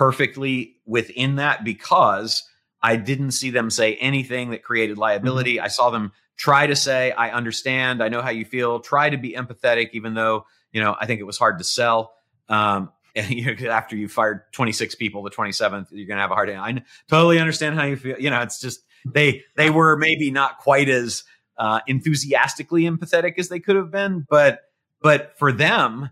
perfectly 0.00 0.76
within 0.86 1.36
that 1.36 1.62
because 1.62 2.42
I 2.82 2.96
didn't 2.96 3.32
see 3.32 3.50
them 3.50 3.68
say 3.68 3.96
anything 3.96 4.50
that 4.50 4.62
created 4.62 4.96
liability. 4.96 5.56
Mm-hmm. 5.56 5.66
I 5.66 5.68
saw 5.68 5.90
them 5.90 6.12
try 6.38 6.66
to 6.66 6.74
say, 6.74 7.12
I 7.12 7.32
understand, 7.32 8.02
I 8.02 8.08
know 8.08 8.22
how 8.22 8.30
you 8.30 8.46
feel, 8.46 8.80
try 8.80 9.10
to 9.10 9.18
be 9.18 9.34
empathetic, 9.34 9.90
even 9.92 10.14
though, 10.14 10.46
you 10.72 10.80
know, 10.80 10.96
I 10.98 11.04
think 11.04 11.20
it 11.20 11.24
was 11.24 11.36
hard 11.36 11.58
to 11.58 11.64
sell. 11.64 12.14
Um, 12.48 12.90
and 13.14 13.28
you 13.28 13.44
know, 13.54 13.70
after 13.70 13.94
you 13.94 14.08
fired 14.08 14.42
26 14.52 14.94
people 14.94 15.24
the 15.24 15.30
27th 15.30 15.88
you're 15.90 16.06
going 16.06 16.16
to 16.16 16.22
have 16.22 16.30
a 16.30 16.34
hard 16.34 16.48
day 16.48 16.54
i 16.54 16.80
totally 17.08 17.40
understand 17.40 17.74
how 17.74 17.82
you 17.82 17.96
feel 17.96 18.16
you 18.20 18.30
know 18.30 18.40
it's 18.40 18.60
just 18.60 18.84
they 19.04 19.42
they 19.56 19.68
were 19.68 19.96
maybe 19.96 20.30
not 20.30 20.58
quite 20.58 20.88
as 20.88 21.24
uh, 21.58 21.80
enthusiastically 21.86 22.84
empathetic 22.84 23.34
as 23.38 23.48
they 23.48 23.60
could 23.60 23.76
have 23.76 23.90
been. 23.90 24.26
But 24.28 24.60
but 25.02 25.38
for 25.38 25.52
them, 25.52 26.10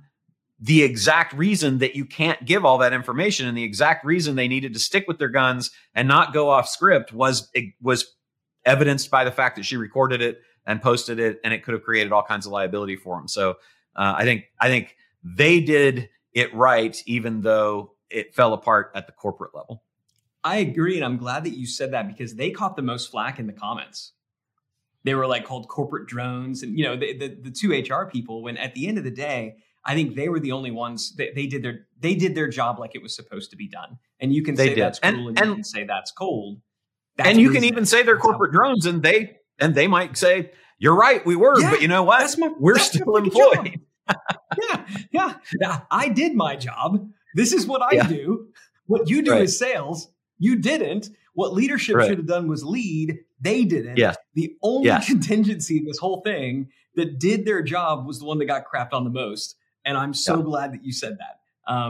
the 0.60 0.82
exact 0.82 1.32
reason 1.34 1.78
that 1.78 1.94
you 1.94 2.04
can't 2.04 2.44
give 2.44 2.64
all 2.64 2.78
that 2.78 2.92
information 2.92 3.46
and 3.46 3.56
the 3.56 3.62
exact 3.62 4.04
reason 4.04 4.34
they 4.34 4.48
needed 4.48 4.74
to 4.74 4.80
stick 4.80 5.06
with 5.06 5.18
their 5.18 5.28
guns 5.28 5.70
and 5.94 6.08
not 6.08 6.32
go 6.32 6.50
off 6.50 6.68
script 6.68 7.12
was 7.12 7.48
it 7.54 7.72
was 7.80 8.16
evidenced 8.64 9.10
by 9.10 9.24
the 9.24 9.30
fact 9.30 9.56
that 9.56 9.64
she 9.64 9.76
recorded 9.76 10.20
it 10.20 10.42
and 10.66 10.82
posted 10.82 11.18
it, 11.18 11.40
and 11.44 11.54
it 11.54 11.64
could 11.64 11.72
have 11.72 11.82
created 11.82 12.12
all 12.12 12.22
kinds 12.22 12.44
of 12.44 12.52
liability 12.52 12.96
for 12.96 13.16
them. 13.16 13.26
So 13.28 13.52
uh, 13.96 14.14
I 14.16 14.24
think 14.24 14.44
I 14.60 14.68
think 14.68 14.96
they 15.24 15.60
did 15.60 16.10
it 16.32 16.54
right, 16.54 17.00
even 17.06 17.40
though 17.40 17.92
it 18.10 18.34
fell 18.34 18.52
apart 18.52 18.92
at 18.94 19.06
the 19.06 19.12
corporate 19.12 19.54
level. 19.54 19.82
I 20.44 20.58
agree, 20.58 20.96
and 20.96 21.04
I'm 21.04 21.16
glad 21.16 21.44
that 21.44 21.56
you 21.56 21.66
said 21.66 21.92
that 21.92 22.06
because 22.08 22.34
they 22.34 22.50
caught 22.50 22.76
the 22.76 22.82
most 22.82 23.10
flack 23.10 23.38
in 23.38 23.46
the 23.46 23.52
comments. 23.52 24.12
They 25.04 25.14
were 25.14 25.26
like 25.26 25.44
called 25.44 25.68
corporate 25.68 26.06
drones, 26.06 26.62
and 26.62 26.78
you 26.78 26.84
know 26.84 26.96
the, 26.96 27.16
the, 27.16 27.28
the 27.28 27.50
two 27.50 27.70
HR 27.70 28.06
people. 28.06 28.42
When 28.42 28.56
at 28.56 28.74
the 28.74 28.88
end 28.88 28.98
of 28.98 29.04
the 29.04 29.10
day, 29.10 29.56
I 29.88 29.94
think 29.94 30.14
they 30.14 30.29
were 30.29 30.38
the 30.38 30.53
only 30.53 30.70
ones 30.70 31.16
that 31.16 31.35
they 31.35 31.46
did 31.46 31.62
their 31.62 31.87
they 31.98 32.14
did 32.14 32.35
their 32.35 32.48
job 32.48 32.79
like 32.79 32.94
it 32.94 33.03
was 33.03 33.16
supposed 33.16 33.51
to 33.51 33.57
be 33.57 33.66
done. 33.66 33.98
And 34.20 34.33
you 34.35 34.42
can 34.42 34.55
they 34.55 34.68
say 34.68 34.74
did. 34.74 34.83
that's 34.85 34.98
cruel, 35.01 35.29
and, 35.29 35.29
and, 35.29 35.38
and 35.38 35.48
you 35.48 35.55
can 35.57 35.64
say 35.64 35.85
that's 35.85 36.12
cold. 36.12 36.61
That's 37.16 37.31
and 37.31 37.40
you 37.40 37.51
can 37.51 37.64
even 37.64 37.87
say 37.87 38.03
they're 38.03 38.18
corporate 38.18 38.53
drones, 38.53 38.85
and 38.87 39.03
they 39.03 39.38
and 39.59 39.74
they 39.74 39.88
might 39.88 40.16
say 40.16 40.53
you're 40.79 40.94
right, 40.94 41.24
we 41.27 41.35
were, 41.35 41.59
Yeah, 41.61 41.70
but 41.70 41.83
you 41.83 41.88
know 41.88 42.05
what? 42.05 42.38
my- 42.38 42.53
we're 42.61 42.79
still 42.79 43.16
employed. 43.16 43.81
yeah, 44.62 44.85
yeah. 45.11 45.35
Now, 45.57 45.87
I 45.90 46.09
did 46.09 46.35
my 46.35 46.55
job. 46.55 47.09
This 47.35 47.53
is 47.53 47.66
what 47.66 47.83
I 47.83 47.92
Yeah. 47.96 48.07
do. 48.09 48.48
What 48.87 49.09
you 49.09 49.22
do 49.22 49.33
Right. 49.33 49.42
is 49.42 49.59
sales. 49.59 50.09
You 50.38 50.57
didn't. 50.57 51.11
What 51.35 51.53
leadership 51.53 51.96
Right. 51.96 52.09
should 52.09 52.18
have 52.18 52.27
done 52.29 52.46
was 52.48 52.62
lead. 52.64 53.18
They 53.40 53.64
didn't. 53.64 53.96
Yes. 53.96 54.16
The 54.35 54.55
only 54.62 54.87
Yes. 54.87 55.07
contingency 55.07 55.79
in 55.79 55.85
this 55.85 55.98
whole 55.98 56.20
thing 56.22 56.68
that 56.94 57.18
did 57.18 57.44
their 57.44 57.62
job 57.62 58.07
was 58.07 58.18
the 58.20 58.24
one 58.27 58.38
that 58.38 58.46
got 58.46 58.64
crapped 58.72 58.92
on 58.92 59.05
the 59.05 59.11
most. 59.11 59.57
And 59.84 59.96
I'm 59.96 60.14
so 60.14 60.36
Yeah. 60.36 60.42
glad 60.42 60.72
that 60.72 60.84
you 60.84 60.92
said 60.92 61.18
that 61.18 61.40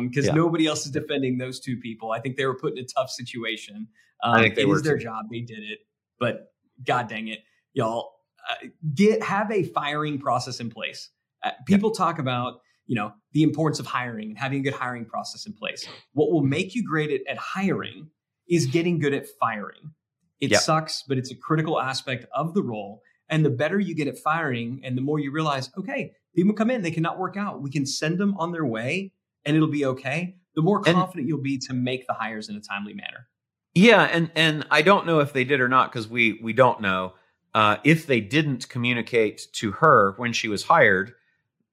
because 0.02 0.26
Yeah. 0.26 0.34
nobody 0.34 0.66
else 0.66 0.84
is 0.86 0.92
defending 0.92 1.38
those 1.38 1.60
two 1.60 1.76
people. 1.76 2.10
I 2.12 2.20
think 2.20 2.36
they 2.36 2.46
were 2.46 2.58
put 2.58 2.72
in 2.76 2.84
a 2.84 2.86
tough 2.86 3.10
situation. 3.10 3.88
Um, 4.22 4.34
I 4.34 4.42
think 4.42 4.54
they 4.56 4.62
it 4.62 4.66
were 4.66 4.76
is 4.76 4.82
their 4.82 4.98
job. 4.98 5.26
They 5.30 5.40
did 5.40 5.62
it. 5.62 5.80
But 6.18 6.52
God 6.84 7.08
dang 7.08 7.28
it, 7.28 7.40
y'all, 7.72 8.14
uh, 8.50 8.66
get 8.94 9.22
have 9.22 9.50
a 9.52 9.62
firing 9.64 10.18
process 10.18 10.58
in 10.60 10.70
place. 10.70 11.10
Uh, 11.44 11.52
people 11.66 11.90
talk 11.92 12.18
about 12.18 12.60
you 12.86 12.96
know 12.96 13.12
the 13.32 13.42
importance 13.42 13.78
of 13.78 13.86
hiring 13.86 14.30
and 14.30 14.38
having 14.38 14.60
a 14.60 14.62
good 14.62 14.74
hiring 14.74 15.04
process 15.04 15.46
in 15.46 15.52
place. 15.52 15.86
What 16.12 16.32
will 16.32 16.42
make 16.42 16.74
you 16.74 16.82
great 16.84 17.10
at, 17.12 17.20
at 17.30 17.36
hiring 17.38 18.10
is 18.48 18.66
getting 18.66 18.98
good 18.98 19.14
at 19.14 19.26
firing. 19.40 19.92
It 20.40 20.50
Yep. 20.52 20.60
sucks, 20.60 21.02
but 21.06 21.18
it's 21.18 21.30
a 21.30 21.34
critical 21.36 21.80
aspect 21.80 22.26
of 22.34 22.54
the 22.54 22.62
role. 22.62 23.02
And 23.28 23.44
the 23.44 23.50
better 23.50 23.78
you 23.78 23.94
get 23.94 24.08
at 24.08 24.18
firing, 24.18 24.80
and 24.82 24.96
the 24.96 25.02
more 25.02 25.18
you 25.18 25.30
realize, 25.30 25.70
okay, 25.76 26.14
people 26.38 26.54
come 26.54 26.70
in, 26.70 26.82
they 26.82 26.90
cannot 26.90 27.18
work 27.18 27.36
out. 27.36 27.62
We 27.62 27.70
can 27.70 27.84
send 27.84 28.18
them 28.18 28.36
on 28.38 28.52
their 28.52 28.64
way, 28.64 29.12
and 29.44 29.56
it'll 29.56 29.68
be 29.68 29.84
okay. 29.84 30.36
The 30.54 30.62
more 30.62 30.82
And- 30.86 30.94
confident 30.96 31.26
you'll 31.28 31.42
be 31.42 31.58
to 31.58 31.72
make 31.72 32.06
the 32.06 32.12
hires 32.12 32.48
in 32.48 32.56
a 32.56 32.60
timely 32.60 32.94
manner. 32.94 33.28
Yeah, 33.74 34.02
and 34.04 34.30
and 34.34 34.66
I 34.70 34.82
don't 34.82 35.06
know 35.06 35.20
if 35.20 35.32
they 35.32 35.44
did 35.44 35.60
or 35.60 35.68
not 35.68 35.92
because 35.92 36.08
we 36.08 36.40
we 36.42 36.52
don't 36.52 36.80
know. 36.80 37.14
Uh, 37.54 37.76
if 37.84 38.06
they 38.06 38.20
didn't 38.20 38.68
communicate 38.68 39.46
to 39.52 39.72
her 39.72 40.14
when 40.16 40.32
she 40.32 40.48
was 40.48 40.64
hired, 40.64 41.14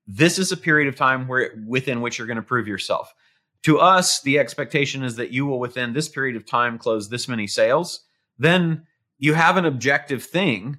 this 0.07 0.39
is 0.39 0.51
a 0.51 0.57
period 0.57 0.87
of 0.87 0.95
time 0.95 1.27
where 1.27 1.51
within 1.67 2.01
which 2.01 2.17
you're 2.17 2.27
going 2.27 2.37
to 2.37 2.43
prove 2.43 2.67
yourself. 2.67 3.13
To 3.63 3.79
us, 3.79 4.21
the 4.21 4.37
expectation 4.39 5.03
is 5.03 5.15
that 5.15 5.31
you 5.31 5.45
will 5.45 5.59
within 5.59 5.93
this 5.93 6.07
period 6.07 6.35
of 6.35 6.45
time 6.45 6.77
close 6.77 7.09
this 7.09 7.27
many 7.27 7.47
sales. 7.47 8.05
Then 8.37 8.85
you 9.17 9.33
have 9.33 9.57
an 9.57 9.65
objective 9.65 10.23
thing 10.23 10.77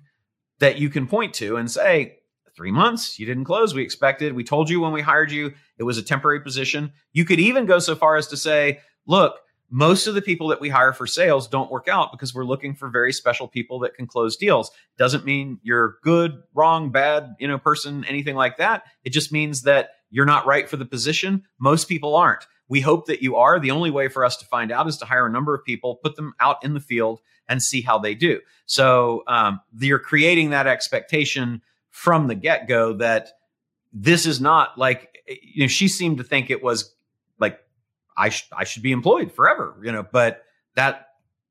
that 0.61 0.79
you 0.79 0.89
can 0.89 1.07
point 1.07 1.35
to 1.35 1.57
and 1.57 1.71
say, 1.71 2.19
three 2.57 2.73
months, 2.73 3.19
you 3.19 3.27
didn't 3.27 3.45
close. 3.45 3.75
We 3.75 3.83
expected. 3.83 4.33
We 4.33 4.45
told 4.45 4.71
you 4.71 4.81
when 4.81 4.93
we 4.93 5.03
hired 5.03 5.31
you 5.31 5.53
it 5.79 5.85
was 5.85 5.99
a 5.99 6.03
temporary 6.03 6.41
position. 6.41 6.93
You 7.13 7.25
could 7.25 7.41
even 7.41 7.67
go 7.67 7.79
so 7.79 7.95
far 7.95 8.17
as 8.17 8.27
to 8.29 8.37
say, 8.37 8.81
look, 9.07 9.37
most 9.69 10.07
of 10.07 10.15
the 10.15 10.23
people 10.23 10.49
that 10.49 10.61
we 10.61 10.69
hire 10.69 10.93
for 10.93 11.07
sales 11.07 11.49
don't 11.49 11.71
work 11.71 11.89
out 11.89 12.13
because 12.13 12.35
we're 12.35 12.45
looking 12.45 12.75
for 12.75 12.89
very 12.89 13.13
special 13.13 13.49
people 13.49 13.81
that 13.81 13.95
can 13.95 14.07
close 14.07 14.37
deals. 14.37 14.71
Doesn't 14.97 15.25
mean 15.25 15.59
you're 15.63 15.97
good, 16.03 16.43
wrong, 16.55 16.91
bad, 16.91 17.35
you 17.41 17.49
know, 17.49 17.59
person, 17.59 18.05
anything 18.05 18.37
like 18.37 18.59
that. 18.59 18.85
It 19.05 19.11
just 19.11 19.33
means 19.33 19.63
that 19.63 19.91
you're 20.11 20.25
not 20.25 20.47
right 20.47 20.69
for 20.69 20.77
the 20.77 20.85
position. 20.85 21.43
Most 21.59 21.89
people 21.89 22.15
aren't. 22.15 22.47
We 22.69 22.81
hope 22.81 23.07
that 23.07 23.23
you 23.23 23.37
are. 23.37 23.59
The 23.59 23.71
only 23.73 23.91
way 23.91 24.09
for 24.09 24.25
us 24.25 24.37
to 24.39 24.47
find 24.47 24.71
out 24.71 24.87
is 24.87 24.97
to 24.99 25.05
hire 25.05 25.27
a 25.27 25.31
number 25.31 25.55
of 25.55 25.65
people, 25.65 25.97
put 25.97 26.17
them 26.17 26.35
out 26.41 26.65
in 26.65 26.75
the 26.75 26.81
field, 26.81 27.21
and 27.49 27.63
see 27.63 27.81
how 27.81 27.99
they 27.99 28.15
do. 28.15 28.41
So 28.67 29.23
um, 29.27 29.61
you're 29.79 29.99
creating 29.99 30.51
that 30.51 30.67
expectation 30.67 31.63
from 31.97 32.27
the 32.27 32.35
get 32.35 32.69
go 32.69 32.93
that 32.93 33.31
this 33.91 34.27
is 34.27 34.39
not 34.39 34.77
like 34.77 35.17
eh, 35.27 35.37
you 35.43 35.63
know 35.63 35.67
she 35.67 35.89
seemed 35.89 36.19
to 36.19 36.23
think 36.23 36.51
it 36.51 36.63
was 36.63 36.95
like 37.39 37.59
I 38.15 38.29
sh- 38.29 38.51
I 38.53 38.65
should 38.65 38.83
be 38.83 38.93
employed 38.93 39.33
forever, 39.33 39.81
you 39.83 39.91
know, 39.91 40.07
but 40.13 40.43
that 40.75 41.09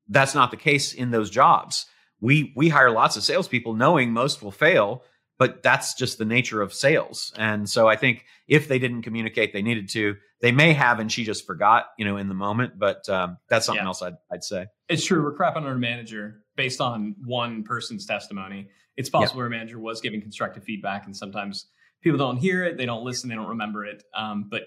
that's 0.08 0.36
not 0.36 0.52
the 0.52 0.56
case 0.56 0.94
in 0.94 1.10
those 1.10 1.30
jobs. 1.30 1.86
We 2.20 2.52
we 2.54 2.68
hire 2.68 2.92
lots 2.92 3.16
of 3.16 3.24
salespeople 3.24 3.74
knowing 3.74 4.12
most 4.12 4.40
will 4.40 4.52
fail, 4.52 5.02
but 5.36 5.64
that's 5.64 5.94
just 5.94 6.16
the 6.16 6.24
nature 6.24 6.62
of 6.62 6.72
sales. 6.72 7.32
And 7.36 7.68
so 7.68 7.88
I 7.88 7.96
think 7.96 8.24
if 8.46 8.68
they 8.68 8.78
didn't 8.78 9.02
communicate, 9.02 9.52
they 9.52 9.62
needed 9.62 9.88
to. 9.90 10.14
They 10.40 10.52
may 10.52 10.74
have, 10.74 11.00
and 11.00 11.10
she 11.10 11.24
just 11.24 11.46
forgot, 11.46 11.86
you 11.98 12.04
know, 12.04 12.18
in 12.18 12.28
the 12.28 12.34
moment. 12.34 12.78
But 12.78 13.08
um, 13.08 13.38
that's 13.48 13.66
something 13.66 13.82
Yeah. 13.82 13.88
else 13.88 14.02
I'd 14.02 14.16
I'd 14.30 14.44
say. 14.44 14.66
It's 14.88 15.04
true. 15.04 15.22
We're 15.22 15.34
crapping 15.34 15.56
on 15.58 15.66
our 15.66 15.76
manager 15.78 16.42
based 16.56 16.80
on 16.80 17.14
one 17.24 17.62
person's 17.62 18.04
testimony. 18.06 18.68
It's 18.96 19.08
possible 19.10 19.42
our 19.42 19.48
manager 19.48 19.78
was 19.78 20.00
giving 20.00 20.20
constructive 20.20 20.64
feedback, 20.64 21.06
and 21.06 21.16
sometimes 21.16 21.66
people 22.02 22.18
don't 22.18 22.36
hear 22.36 22.64
it, 22.64 22.76
they 22.76 22.86
don't 22.86 23.04
listen, 23.04 23.28
they 23.28 23.34
don't 23.34 23.48
remember 23.48 23.84
it. 23.84 24.02
Um, 24.14 24.46
but 24.50 24.62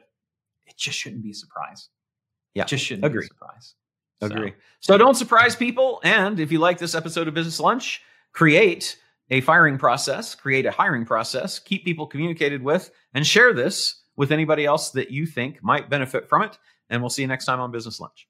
it 0.67 0.77
just 0.77 0.97
shouldn't 0.97 1.23
be 1.23 1.32
a 1.32 1.36
surprise. 1.36 1.89
Yeah, 2.53 2.63
it 2.63 2.67
just 2.67 2.86
shouldn't 2.86 3.05
agree. 3.05 3.21
be 3.21 3.25
a 3.25 3.27
surprise. 3.27 3.75
So, 4.21 4.27
Agree. 4.27 4.53
So 4.82 4.97
don't 4.97 5.15
surprise 5.15 5.55
people. 5.55 6.01
And 6.03 6.39
if 6.41 6.51
you 6.51 6.60
like 6.60 6.77
this 6.77 6.93
episode 6.93 7.27
of 7.29 7.34
Business 7.34 7.60
Lunch, 7.60 8.01
create 8.34 8.97
a 9.29 9.39
firing 9.41 9.77
process, 9.77 10.36
create 10.36 10.65
a 10.65 10.71
hiring 10.71 11.05
process, 11.05 11.58
keep 11.58 11.86
people 11.86 12.05
communicated 12.05 12.62
with, 12.62 12.91
and 13.13 13.25
share 13.25 13.53
this 13.53 14.01
with 14.19 14.34
anybody 14.34 14.65
else 14.65 14.89
that 14.89 15.12
you 15.12 15.25
think 15.25 15.63
might 15.63 15.89
benefit 15.89 16.27
from 16.27 16.41
it. 16.41 16.58
And 16.89 17.01
we'll 17.01 17.10
see 17.10 17.21
you 17.21 17.27
next 17.29 17.45
time 17.45 17.62
on 17.62 17.71
Business 17.71 18.01
Lunch. 18.01 18.27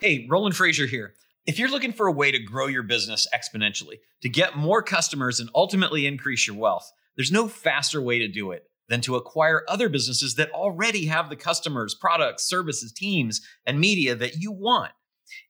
Hey, 0.00 0.26
Roland 0.30 0.54
Frasier 0.54 0.88
here. 0.88 1.12
If 1.44 1.58
you're 1.58 1.68
looking 1.68 1.92
for 1.92 2.06
a 2.06 2.12
way 2.12 2.32
to 2.32 2.38
grow 2.38 2.66
your 2.66 2.82
business 2.82 3.26
exponentially, 3.34 3.98
to 4.22 4.30
get 4.30 4.56
more 4.56 4.82
customers 4.82 5.38
and 5.38 5.50
ultimately 5.54 6.06
increase 6.06 6.46
your 6.46 6.56
wealth, 6.56 6.90
there's 7.14 7.30
no 7.30 7.46
faster 7.46 8.00
way 8.00 8.18
to 8.20 8.28
do 8.28 8.52
it 8.52 8.70
than 8.88 9.02
to 9.02 9.16
acquire 9.16 9.62
other 9.68 9.90
businesses 9.90 10.36
that 10.36 10.50
already 10.52 11.04
have 11.04 11.28
the 11.28 11.36
customers, 11.36 11.94
products, 11.94 12.48
services, 12.48 12.90
teams, 12.90 13.42
and 13.66 13.78
media 13.78 14.14
that 14.14 14.36
you 14.36 14.50
want. 14.50 14.92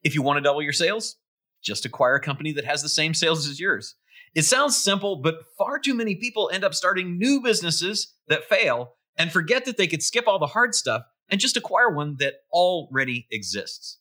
If 0.02 0.16
you 0.16 0.22
want 0.22 0.38
to 0.38 0.42
double 0.42 0.62
your 0.62 0.72
sales, 0.72 1.18
just 1.62 1.84
acquire 1.84 2.16
a 2.16 2.20
company 2.20 2.50
that 2.52 2.64
has 2.64 2.82
the 2.82 2.88
same 2.88 3.14
sales 3.14 3.48
as 3.48 3.60
yours. 3.60 3.94
It 4.34 4.44
sounds 4.44 4.76
simple, 4.76 5.16
but 5.16 5.44
far 5.56 5.78
too 5.78 5.94
many 5.94 6.16
people 6.16 6.50
end 6.52 6.64
up 6.64 6.74
starting 6.74 7.18
new 7.18 7.40
businesses 7.40 8.14
that 8.28 8.44
fail 8.44 8.94
and 9.16 9.30
forget 9.30 9.64
that 9.64 9.76
they 9.76 9.86
could 9.86 10.02
skip 10.02 10.26
all 10.26 10.38
the 10.38 10.46
hard 10.46 10.74
stuff 10.74 11.02
and 11.28 11.40
just 11.40 11.56
acquire 11.56 11.90
one 11.90 12.16
that 12.18 12.34
already 12.52 13.26
exists. 13.30 13.98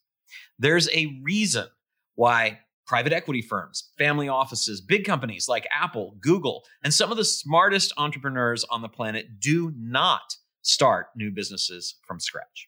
There's 0.57 0.89
a 0.89 1.19
reason 1.23 1.67
why 2.15 2.59
private 2.85 3.13
equity 3.13 3.41
firms, 3.41 3.91
family 3.97 4.27
offices, 4.27 4.81
big 4.81 5.05
companies 5.05 5.47
like 5.47 5.67
Apple, 5.71 6.17
Google, 6.19 6.63
and 6.83 6.93
some 6.93 7.11
of 7.11 7.17
the 7.17 7.25
smartest 7.25 7.93
entrepreneurs 7.97 8.63
on 8.65 8.81
the 8.81 8.89
planet 8.89 9.39
do 9.39 9.71
not 9.77 10.35
start 10.61 11.07
new 11.15 11.31
businesses 11.31 11.95
from 12.05 12.19
scratch. 12.19 12.67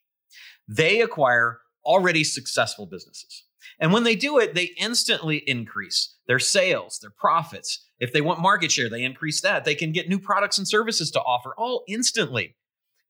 They 0.68 1.02
acquire 1.02 1.60
already 1.84 2.24
successful 2.24 2.86
businesses. 2.86 3.44
And 3.80 3.92
when 3.92 4.04
they 4.04 4.16
do 4.16 4.38
it, 4.38 4.56
they 4.56 4.72
instantly 4.78 5.44
increase 5.48 6.16
their 6.28 6.40
sales, 6.40 7.00
their 7.00 7.12
profits. 7.12 7.88
If 8.00 8.14
they 8.14 8.22
want 8.22 8.42
market 8.42 8.72
share, 8.72 8.90
they 8.90 9.04
increase 9.04 9.42
that. 9.42 9.66
They 9.66 9.76
can 9.76 9.92
get 9.92 10.10
new 10.10 10.20
products 10.20 10.58
and 10.58 10.68
services 10.68 11.12
to 11.12 11.22
offer 11.22 11.54
all 11.58 11.84
instantly. 11.88 12.56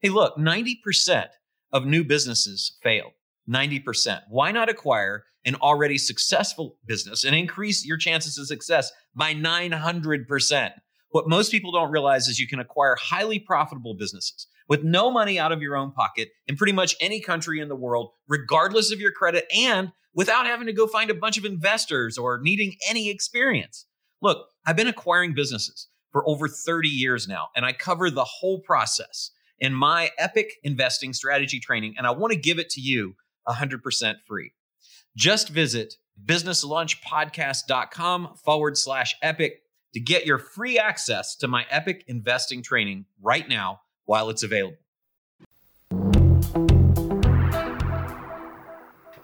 Hey, 0.01 0.09
look, 0.09 0.37
90% 0.37 1.27
of 1.71 1.85
new 1.85 2.03
businesses 2.03 2.77
fail. 2.83 3.11
90%. 3.49 4.21
Why 4.29 4.51
not 4.51 4.69
acquire 4.69 5.25
an 5.45 5.55
already 5.55 5.97
successful 5.97 6.77
business 6.85 7.23
and 7.23 7.35
increase 7.35 7.85
your 7.85 7.97
chances 7.97 8.37
of 8.37 8.47
success 8.47 8.91
by 9.15 9.33
900%? 9.33 10.71
What 11.09 11.29
most 11.29 11.51
people 11.51 11.71
don't 11.71 11.91
realize 11.91 12.27
is 12.27 12.39
you 12.39 12.47
can 12.47 12.59
acquire 12.59 12.97
highly 12.99 13.39
profitable 13.39 13.93
businesses 13.93 14.47
with 14.67 14.83
no 14.83 15.11
money 15.11 15.39
out 15.39 15.51
of 15.51 15.61
your 15.61 15.77
own 15.77 15.91
pocket 15.91 16.29
in 16.47 16.57
pretty 16.57 16.73
much 16.73 16.95
any 16.99 17.21
country 17.21 17.59
in 17.61 17.69
the 17.69 17.75
world, 17.75 18.11
regardless 18.27 18.91
of 18.91 18.99
your 18.99 19.11
credit 19.11 19.45
and 19.55 19.91
without 20.15 20.47
having 20.47 20.67
to 20.67 20.73
go 20.73 20.87
find 20.87 21.11
a 21.11 21.15
bunch 21.15 21.37
of 21.37 21.45
investors 21.45 22.17
or 22.17 22.39
needing 22.41 22.75
any 22.89 23.09
experience. 23.09 23.85
Look, 24.21 24.47
I've 24.65 24.77
been 24.77 24.87
acquiring 24.87 25.35
businesses 25.35 25.89
for 26.11 26.27
over 26.27 26.47
30 26.47 26.87
years 26.87 27.27
now, 27.27 27.49
and 27.55 27.63
I 27.65 27.73
cover 27.73 28.09
the 28.09 28.23
whole 28.23 28.61
process 28.61 29.29
in 29.59 29.73
my 29.73 30.09
epic 30.17 30.53
investing 30.63 31.13
strategy 31.13 31.59
training, 31.59 31.93
and 31.97 32.07
I 32.07 32.11
want 32.11 32.31
to 32.33 32.39
give 32.39 32.57
it 32.57 32.69
to 32.71 32.81
you 32.81 33.13
100% 33.47 34.15
free. 34.25 34.53
Just 35.15 35.49
visit 35.49 35.93
businesslunchpodcast.com 36.25 38.35
forward 38.43 38.75
slash 38.77 39.15
epic 39.21 39.61
to 39.93 39.99
get 39.99 40.25
your 40.25 40.39
free 40.39 40.79
access 40.79 41.35
to 41.37 41.47
my 41.47 41.65
epic 41.69 42.03
investing 42.07 42.63
training 42.63 43.05
right 43.21 43.47
now 43.47 43.81
while 44.05 44.29
it's 44.29 44.43
available. 44.43 44.77